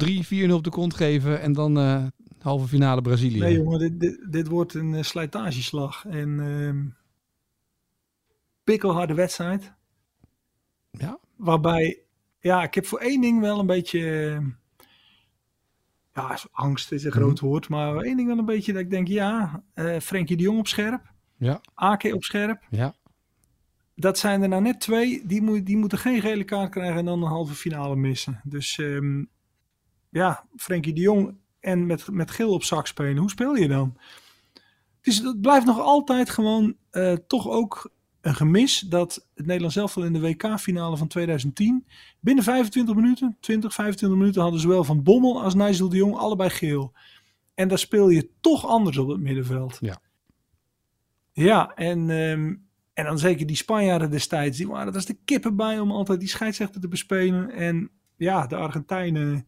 3-4-0 0.48 0.52
op 0.52 0.64
de 0.64 0.70
kont 0.70 0.94
geven. 0.94 1.42
En 1.42 1.54
dan 1.54 1.78
eh, 1.78 2.06
halve 2.40 2.68
finale 2.68 3.02
Brazilië. 3.02 3.40
Nee 3.40 3.56
jongen, 3.56 3.80
dit, 3.80 4.00
dit, 4.00 4.28
dit 4.32 4.48
wordt 4.48 4.74
een 4.74 4.94
eh, 4.94 5.04
slijtageslag. 5.04 6.06
En 6.06 6.40
ehm 6.40 6.86
pikkelharde 8.64 9.14
wedstrijd. 9.14 9.74
Ja? 10.92 11.20
Waarbij, 11.36 12.02
ja, 12.40 12.64
ik 12.64 12.74
heb 12.74 12.86
voor 12.86 13.00
één 13.00 13.22
ding 13.22 13.42
wel 13.42 13.60
een 13.60 13.66
beetje... 13.66 14.00
ja, 16.14 16.38
angst 16.52 16.92
is 16.92 17.04
een 17.04 17.12
groot 17.12 17.40
woord, 17.40 17.70
maar 17.70 17.96
één 17.98 18.18
ding 18.18 18.28
wel 18.28 18.38
een 18.38 18.46
beetje 18.46 18.74
dat 18.74 18.82
ik 18.82 18.90
denk, 18.90 19.08
ja, 19.08 19.64
eh 19.74 20.00
Frenkie 20.00 20.38
de 20.38 20.44
Jong 20.44 20.60
op 20.60 20.68
scherp, 20.68 21.14
Ja, 21.38 21.62
Ake 21.74 22.16
op 22.16 22.24
scherp. 22.24 22.64
ja. 22.70 22.96
Dat 24.00 24.18
zijn 24.18 24.42
er 24.42 24.48
nou 24.48 24.62
net 24.62 24.80
twee, 24.80 25.26
die, 25.26 25.42
moet, 25.42 25.66
die 25.66 25.78
moeten 25.78 25.98
geen 25.98 26.22
gele 26.22 26.44
kaart 26.44 26.72
krijgen 26.72 26.98
en 26.98 27.06
dan 27.06 27.22
een 27.22 27.30
halve 27.30 27.54
finale 27.54 27.96
missen. 27.96 28.42
Dus 28.44 28.78
ehm, 28.78 29.24
ja, 30.10 30.46
Frenkie 30.56 30.94
de 30.94 31.02
Jong 31.02 31.36
en 31.60 31.86
met, 31.86 32.12
met 32.12 32.32
geel 32.32 32.54
op 32.54 32.64
zak 32.64 32.88
spelen, 32.88 33.18
hoe 33.18 33.30
speel 33.30 33.56
je 33.56 33.68
dan? 33.68 33.98
Het 35.02 35.42
blijft 35.42 35.66
nog 35.66 35.80
altijd 35.80 36.30
gewoon 36.30 36.76
eh, 36.90 37.14
toch 37.14 37.50
ook 37.50 37.92
een 38.22 38.36
gemis 38.36 38.80
dat 38.80 39.28
het 39.34 39.46
Nederlands 39.46 39.76
elftal 39.76 40.04
in 40.04 40.14
de 40.14 40.20
WK-finale 40.20 40.98
van 40.98 41.08
2010 41.08 41.88
binnen 42.20 42.44
25 42.44 42.96
minuten, 42.96 43.38
20, 43.40 43.74
25 43.74 44.20
minuten 44.20 44.42
hadden 44.42 44.60
zowel 44.60 44.84
Van 44.84 45.04
Bommel 45.04 45.44
als 45.44 45.54
Nigel 45.54 45.90
de 45.90 45.98
Jong 45.98 46.16
allebei 46.16 46.50
geel. 46.50 46.94
En 47.54 47.68
daar 47.68 47.78
speel 47.78 48.10
je 48.10 48.30
toch 48.42 48.66
anders 48.66 48.98
op 48.98 49.08
het 49.08 49.20
middenveld. 49.20 49.78
Ja. 49.82 50.02
Ja, 51.34 51.74
en, 51.76 52.10
ehm, 52.10 52.56
en 52.98 53.06
dan 53.06 53.20
zeker 53.20 53.46
die 53.46 53.56
Spanjaarden 53.56 54.10
destijds, 54.10 54.58
die 54.58 54.68
waren 54.68 54.88
er 54.88 54.94
als 54.94 55.06
de 55.06 55.18
kippen 55.26 55.56
bij 55.56 55.80
om 55.80 55.92
altijd 55.92 56.20
die 56.20 56.30
scheidsrechter 56.30 56.82
te 56.82 56.88
bespelen. 56.88 57.52
En 57.52 57.90
ja, 58.16 58.48
de 58.48 58.56
Argentijnen, 58.56 59.48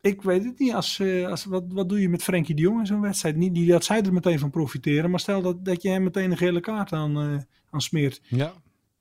ik 0.00 0.22
weet 0.22 0.44
het 0.44 0.58
niet, 0.58 0.72
als, 0.72 0.98
eh, 1.00 1.26
als, 1.26 1.44
wat, 1.44 1.64
wat 1.68 1.88
doe 1.88 2.00
je 2.00 2.08
met 2.08 2.22
Frenkie 2.22 2.54
de 2.54 2.62
Jong 2.62 2.80
in 2.80 2.86
zo'n 2.86 3.00
wedstrijd? 3.00 3.36
Niet, 3.36 3.52
niet 3.52 3.68
dat 3.68 3.84
zij 3.84 4.02
er 4.02 4.12
meteen 4.12 4.38
van 4.38 4.50
profiteren, 4.50 5.10
maar 5.10 5.20
stel 5.20 5.42
dat, 5.42 5.64
dat 5.64 5.82
je 5.82 5.88
hem 5.88 6.02
meteen 6.02 6.30
een 6.30 6.36
gele 6.36 6.60
kaart 6.60 6.92
aan, 6.92 7.16
eh, 7.16 7.38
aan 7.70 7.80
smeert. 7.80 8.20
ja. 8.28 8.52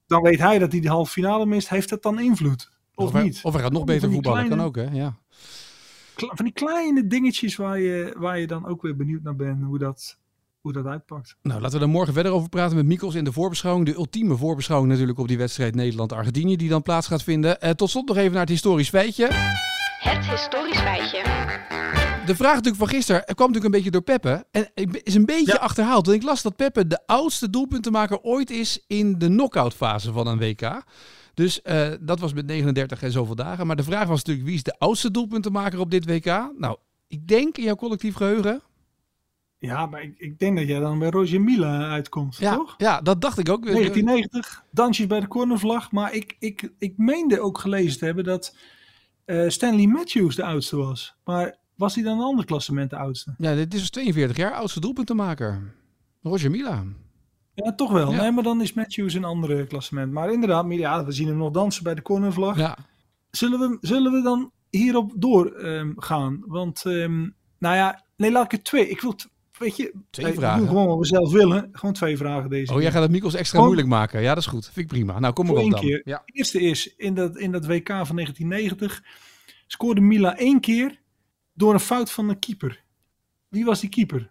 Dan 0.07 0.21
weet 0.21 0.39
hij 0.39 0.59
dat 0.59 0.71
hij 0.71 0.81
de 0.81 0.89
halve 0.89 1.11
finale 1.11 1.45
mist, 1.45 1.69
heeft 1.69 1.89
dat 1.89 2.03
dan 2.03 2.19
invloed? 2.19 2.71
Of, 2.95 3.11
hij, 3.11 3.23
niet? 3.23 3.39
Of 3.43 3.53
hij 3.53 3.61
gaat 3.61 3.71
nog 3.71 3.83
beter 3.83 4.11
voetballen, 4.11 4.39
kan 4.39 4.47
kleine- 4.47 4.67
ook 4.67 4.75
hè. 4.75 4.97
Ja. 5.03 5.17
Van 6.15 6.45
die 6.45 6.53
kleine 6.53 7.07
dingetjes 7.07 7.55
waar 7.55 7.79
je, 7.79 8.15
waar 8.17 8.39
je 8.39 8.47
dan 8.47 8.65
ook 8.65 8.81
weer 8.81 8.95
benieuwd 8.95 9.23
naar 9.23 9.35
bent 9.35 9.63
hoe 9.63 9.77
dat, 9.77 10.17
hoe 10.61 10.71
dat 10.73 10.85
uitpakt. 10.85 11.35
Nou, 11.41 11.61
laten 11.61 11.77
we 11.79 11.83
er 11.85 11.91
morgen 11.91 12.13
verder 12.13 12.31
over 12.31 12.49
praten 12.49 12.75
met 12.75 12.85
Mikkels 12.85 13.15
in 13.15 13.23
de 13.23 13.31
voorbeschouwing. 13.31 13.85
De 13.85 13.93
ultieme 13.95 14.37
voorbeschouwing 14.37 14.91
natuurlijk 14.91 15.19
op 15.19 15.27
die 15.27 15.37
wedstrijd 15.37 15.75
Nederland-Argentinië 15.75 16.55
die 16.57 16.69
dan 16.69 16.81
plaats 16.81 17.07
gaat 17.07 17.23
vinden. 17.23 17.61
Eh, 17.61 17.69
tot 17.69 17.89
slot 17.89 18.07
nog 18.07 18.17
even 18.17 18.31
naar 18.31 18.39
het 18.41 18.49
historisch 18.49 18.89
feitje. 18.89 19.27
Het 19.99 20.25
historisch 20.25 20.79
feitje. 20.79 21.23
De 22.25 22.35
vraag 22.35 22.51
natuurlijk 22.53 22.77
van 22.77 22.87
gisteren 22.87 23.23
kwam 23.23 23.35
natuurlijk 23.51 23.65
een 23.65 23.71
beetje 23.71 23.91
door 23.91 24.01
Peppe. 24.01 24.45
En 24.51 24.69
ik- 24.73 24.95
is 25.03 25.15
een 25.15 25.25
beetje 25.25 25.51
Ja. 25.53 25.57
achterhaald. 25.59 26.05
Want 26.05 26.17
ik 26.17 26.23
las 26.23 26.41
dat 26.41 26.55
Peppe 26.55 26.87
de 26.87 26.99
oudste 27.05 27.49
doelpuntenmaker 27.49 28.19
ooit 28.21 28.49
is 28.49 28.83
in 28.87 29.17
de 29.19 29.27
knock-out 29.27 29.73
fase 29.73 30.11
van 30.11 30.27
een 30.27 30.37
WK. 30.37 30.83
Dus 31.33 31.61
eh, 31.61 31.89
dat 32.01 32.19
was 32.19 32.33
met 32.33 32.45
39 32.45 33.03
en 33.03 33.11
zoveel 33.11 33.35
dagen. 33.35 33.67
Maar 33.67 33.75
de 33.75 33.83
vraag 33.83 34.07
was 34.07 34.17
natuurlijk 34.17 34.45
wie 34.47 34.55
is 34.55 34.63
de 34.63 34.75
oudste 34.77 35.11
doelpuntenmaker 35.11 35.79
op 35.79 35.91
dit 35.91 36.05
WK? 36.05 36.51
Nou, 36.57 36.77
ik 37.07 37.27
denk 37.27 37.57
in 37.57 37.63
jouw 37.63 37.75
collectief 37.75 38.15
geheugen. 38.15 38.61
Ja, 39.61 39.85
maar 39.85 40.01
ik, 40.01 40.13
ik 40.17 40.39
denk 40.39 40.57
dat 40.57 40.67
jij 40.67 40.79
dan 40.79 40.99
bij 40.99 41.09
Roger 41.09 41.41
Mila 41.41 41.89
uitkomt, 41.89 42.37
Ja, 42.37 42.55
toch? 42.55 42.75
ja, 42.77 43.01
dat 43.01 43.21
dacht 43.21 43.37
ik 43.37 43.49
ook. 43.49 43.65
1990, 43.65 44.63
dansjes 44.71 45.07
bij 45.07 45.19
de 45.19 45.27
cornervlag. 45.27 45.91
Maar 45.91 46.13
ik, 46.13 46.35
ik, 46.39 46.71
ik 46.79 46.97
meende 46.97 47.39
ook 47.39 47.57
gelezen 47.57 47.99
te 47.99 48.05
hebben 48.05 48.23
dat 48.23 48.55
eh, 49.25 49.49
Stanley 49.49 49.85
Matthews 49.85 50.35
de 50.35 50.43
oudste 50.43 50.75
was. 50.75 51.15
Maar 51.23 51.55
was 51.75 51.95
hij 51.95 52.03
dan 52.03 52.17
een 52.17 52.23
ander 52.23 52.45
klassement 52.45 52.89
de 52.89 52.95
oudste? 52.95 53.33
Ja, 53.37 53.55
dit 53.55 53.73
is 53.73 53.79
dus 53.79 53.89
42 53.89 54.37
jaar, 54.37 54.53
oudste 54.53 54.79
doelpuntenmaker. 54.79 55.73
Roger 56.21 56.51
Mila. 56.51 56.83
Ja, 57.53 57.75
toch 57.75 57.91
wel. 57.91 58.11
Ja. 58.11 58.21
Nee, 58.21 58.31
maar 58.31 58.43
dan 58.43 58.61
is 58.61 58.73
Matthews 58.73 59.13
een 59.13 59.23
andere 59.23 59.67
klassement. 59.67 60.11
Maar 60.11 60.31
inderdaad, 60.31 60.65
ja, 60.69 61.05
we 61.05 61.11
zien 61.11 61.27
hem 61.27 61.37
nog 61.37 61.51
dansen 61.51 61.83
bij 61.83 61.95
de 61.95 62.01
cornervlag. 62.01 62.57
Ja, 62.57 62.77
Zullen, 63.31 63.59
we, 63.59 63.77
zullen 63.81 64.11
we 64.11 64.21
dan 64.21 64.51
hierop 64.69 65.11
door 65.15 65.51
ehm, 65.51 65.91
gaan? 65.95 66.43
Want, 66.45 66.85
ehm, 66.85 67.29
nou 67.59 67.75
ja, 67.75 68.03
nee, 68.17 68.31
laat 68.31 68.45
ik 68.45 68.51
het 68.51 68.63
twee. 68.63 68.89
Ik 68.89 69.01
wil, 69.01 69.15
weet 69.61 69.75
je, 69.77 69.93
Twee 70.09 70.31
we 70.33 70.37
vragen. 70.39 70.59
doen 70.59 70.67
gewoon 70.67 70.87
wat 70.87 70.97
we 70.97 71.05
zelf 71.05 71.31
willen. 71.31 71.69
Gewoon 71.71 71.93
twee 71.93 72.17
vragen 72.17 72.49
deze 72.49 72.73
Oh, 72.73 72.81
jij 72.81 72.91
gaat 72.91 73.01
het 73.01 73.11
Mikkels 73.11 73.33
extra 73.33 73.49
Gewoon- 73.59 73.65
moeilijk 73.73 73.87
maken. 73.95 74.21
Ja, 74.21 74.27
dat 74.33 74.43
is 74.43 74.49
goed. 74.49 74.65
Vind 74.65 74.77
ik 74.77 74.87
prima. 74.87 75.19
Nou, 75.19 75.33
kom 75.33 75.45
maar 75.45 75.55
op 75.55 75.71
dan. 75.71 75.79
keer. 75.79 76.01
Ja. 76.05 76.21
De 76.25 76.33
eerste 76.33 76.61
is, 76.61 76.95
in 76.95 77.13
dat, 77.13 77.37
in 77.37 77.51
dat 77.51 77.65
WK 77.65 77.87
van 77.87 78.15
1990 78.15 79.03
scoorde 79.67 80.01
Mila 80.01 80.37
één 80.37 80.59
keer 80.59 80.99
door 81.53 81.73
een 81.73 81.79
fout 81.79 82.11
van 82.11 82.29
een 82.29 82.39
keeper. 82.39 82.83
Wie 83.47 83.65
was 83.65 83.79
die 83.79 83.89
keeper? 83.89 84.29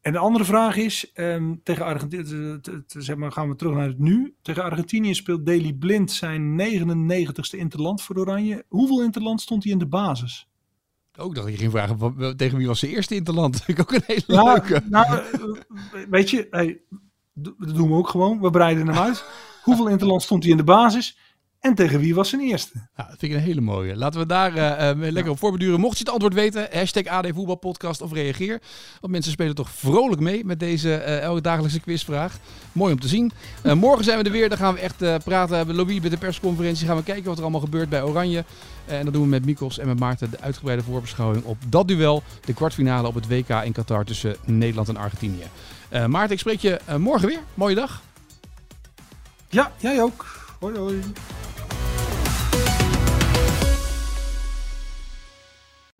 En 0.00 0.12
de 0.12 0.18
andere 0.18 0.44
vraag 0.44 0.76
is, 0.76 1.12
ehm, 1.12 1.54
tegen 1.62 1.84
Argentinië, 1.84 2.58
zeg 2.86 3.16
maar, 3.16 3.32
gaan 3.32 3.48
we 3.48 3.54
terug 3.56 3.74
naar 3.74 3.86
het 3.88 3.98
nu. 3.98 4.34
Tegen 4.42 4.62
Argentinië 4.62 5.14
speelt 5.14 5.46
Daley 5.46 5.72
Blind 5.72 6.12
zijn 6.12 6.54
99ste 6.56 7.56
interland 7.58 8.02
voor 8.02 8.16
Oranje. 8.18 8.64
Hoeveel 8.68 9.02
interland 9.02 9.40
stond 9.40 9.62
hij 9.64 9.72
in 9.72 9.78
de 9.78 9.86
basis? 9.86 10.48
Ook 11.18 11.34
dat 11.34 11.46
je 11.48 11.56
ging 11.56 11.70
vragen 11.70 12.36
tegen 12.36 12.58
wie 12.58 12.66
was 12.66 12.80
de 12.80 12.88
eerste 12.88 13.14
interland. 13.14 13.62
Ik 13.66 13.80
ook 13.80 13.92
een 13.92 14.02
hele 14.06 14.22
Ja, 14.26 14.42
leuke. 14.42 14.82
nou, 14.88 15.06
eh, 15.14 15.20
weet 16.10 16.30
je, 16.30 16.46
hey, 16.50 16.80
dat 17.34 17.54
doen 17.58 17.88
we 17.88 17.94
ook 17.94 18.08
gewoon. 18.08 18.40
We 18.40 18.50
breiden 18.50 18.86
hem 18.86 18.96
uit. 18.98 19.24
Hoeveel 19.64 19.88
interland 19.88 20.22
stond 20.22 20.42
hij 20.42 20.52
in 20.52 20.58
de 20.58 20.64
basis? 20.64 21.18
En 21.60 21.74
tegen 21.74 22.00
wie 22.00 22.14
was 22.14 22.28
zijn 22.28 22.40
eerste? 22.40 22.72
Ja, 22.96 23.06
dat 23.08 23.18
vind 23.18 23.32
ik 23.32 23.38
een 23.38 23.44
hele 23.44 23.60
mooie. 23.60 23.96
Laten 23.96 24.20
we 24.20 24.26
daar 24.26 24.56
eh, 24.56 24.90
eh, 24.90 24.96
lekker 24.98 25.32
op 25.32 25.38
voorbeduren. 25.38 25.80
Mocht 25.80 25.98
je 25.98 26.04
het 26.04 26.12
antwoord 26.12 26.34
weten, 26.34 26.68
hashtag 26.72 27.06
AD 27.06 27.26
Voetbalpodcast 27.34 28.00
of 28.00 28.12
reageer. 28.12 28.60
Want 29.00 29.12
mensen 29.12 29.32
spelen 29.32 29.54
toch 29.54 29.70
vrolijk 29.70 30.20
mee 30.20 30.44
met 30.44 30.60
deze 30.60 30.94
eh, 30.94 31.20
elke 31.20 31.40
dagelijkse 31.40 31.80
quizvraag. 31.80 32.38
Mooi 32.72 32.92
om 32.92 33.00
te 33.00 33.08
zien. 33.08 33.32
Morgen 33.62 34.04
zijn 34.04 34.18
we 34.18 34.24
er 34.24 34.30
weer. 34.30 34.48
Dan 34.48 34.58
gaan 34.58 34.74
we 34.74 34.80
echt 34.80 35.24
praten. 35.24 35.56
Hebben 35.56 35.74
Louis 35.74 36.00
bij 36.00 36.10
de 36.10 36.16
persconferentie. 36.16 36.86
Gaan 36.86 36.96
we 36.96 37.02
kijken 37.02 37.24
wat 37.24 37.36
er 37.36 37.42
allemaal 37.42 37.60
gebeurt 37.60 37.88
bij 37.88 38.02
Oranje. 38.02 38.44
En 38.86 39.04
dat 39.04 39.12
doen 39.12 39.22
we 39.22 39.28
met 39.28 39.44
Mikos 39.44 39.78
en 39.78 39.86
met 39.86 39.98
Maarten 39.98 40.30
de 40.30 40.40
uitgebreide 40.40 40.82
voorbeschouwing 40.82 41.44
op 41.44 41.56
dat 41.68 41.88
duel. 41.88 42.22
De 42.44 42.54
kwartfinale 42.54 43.08
op 43.08 43.14
het 43.14 43.28
WK 43.28 43.48
in 43.48 43.72
Qatar 43.72 44.04
tussen 44.04 44.36
Nederland 44.44 44.88
en 44.88 44.96
Argentinië. 44.96 45.44
Maarten, 46.06 46.32
ik 46.32 46.38
spreek 46.38 46.60
je 46.60 46.80
morgen 46.98 47.28
weer. 47.28 47.40
Mooie 47.54 47.74
dag. 47.74 48.02
Ja, 49.48 49.72
jij 49.78 50.02
ook. 50.02 50.26
Hoi 50.60 50.78
hoi. 50.78 51.02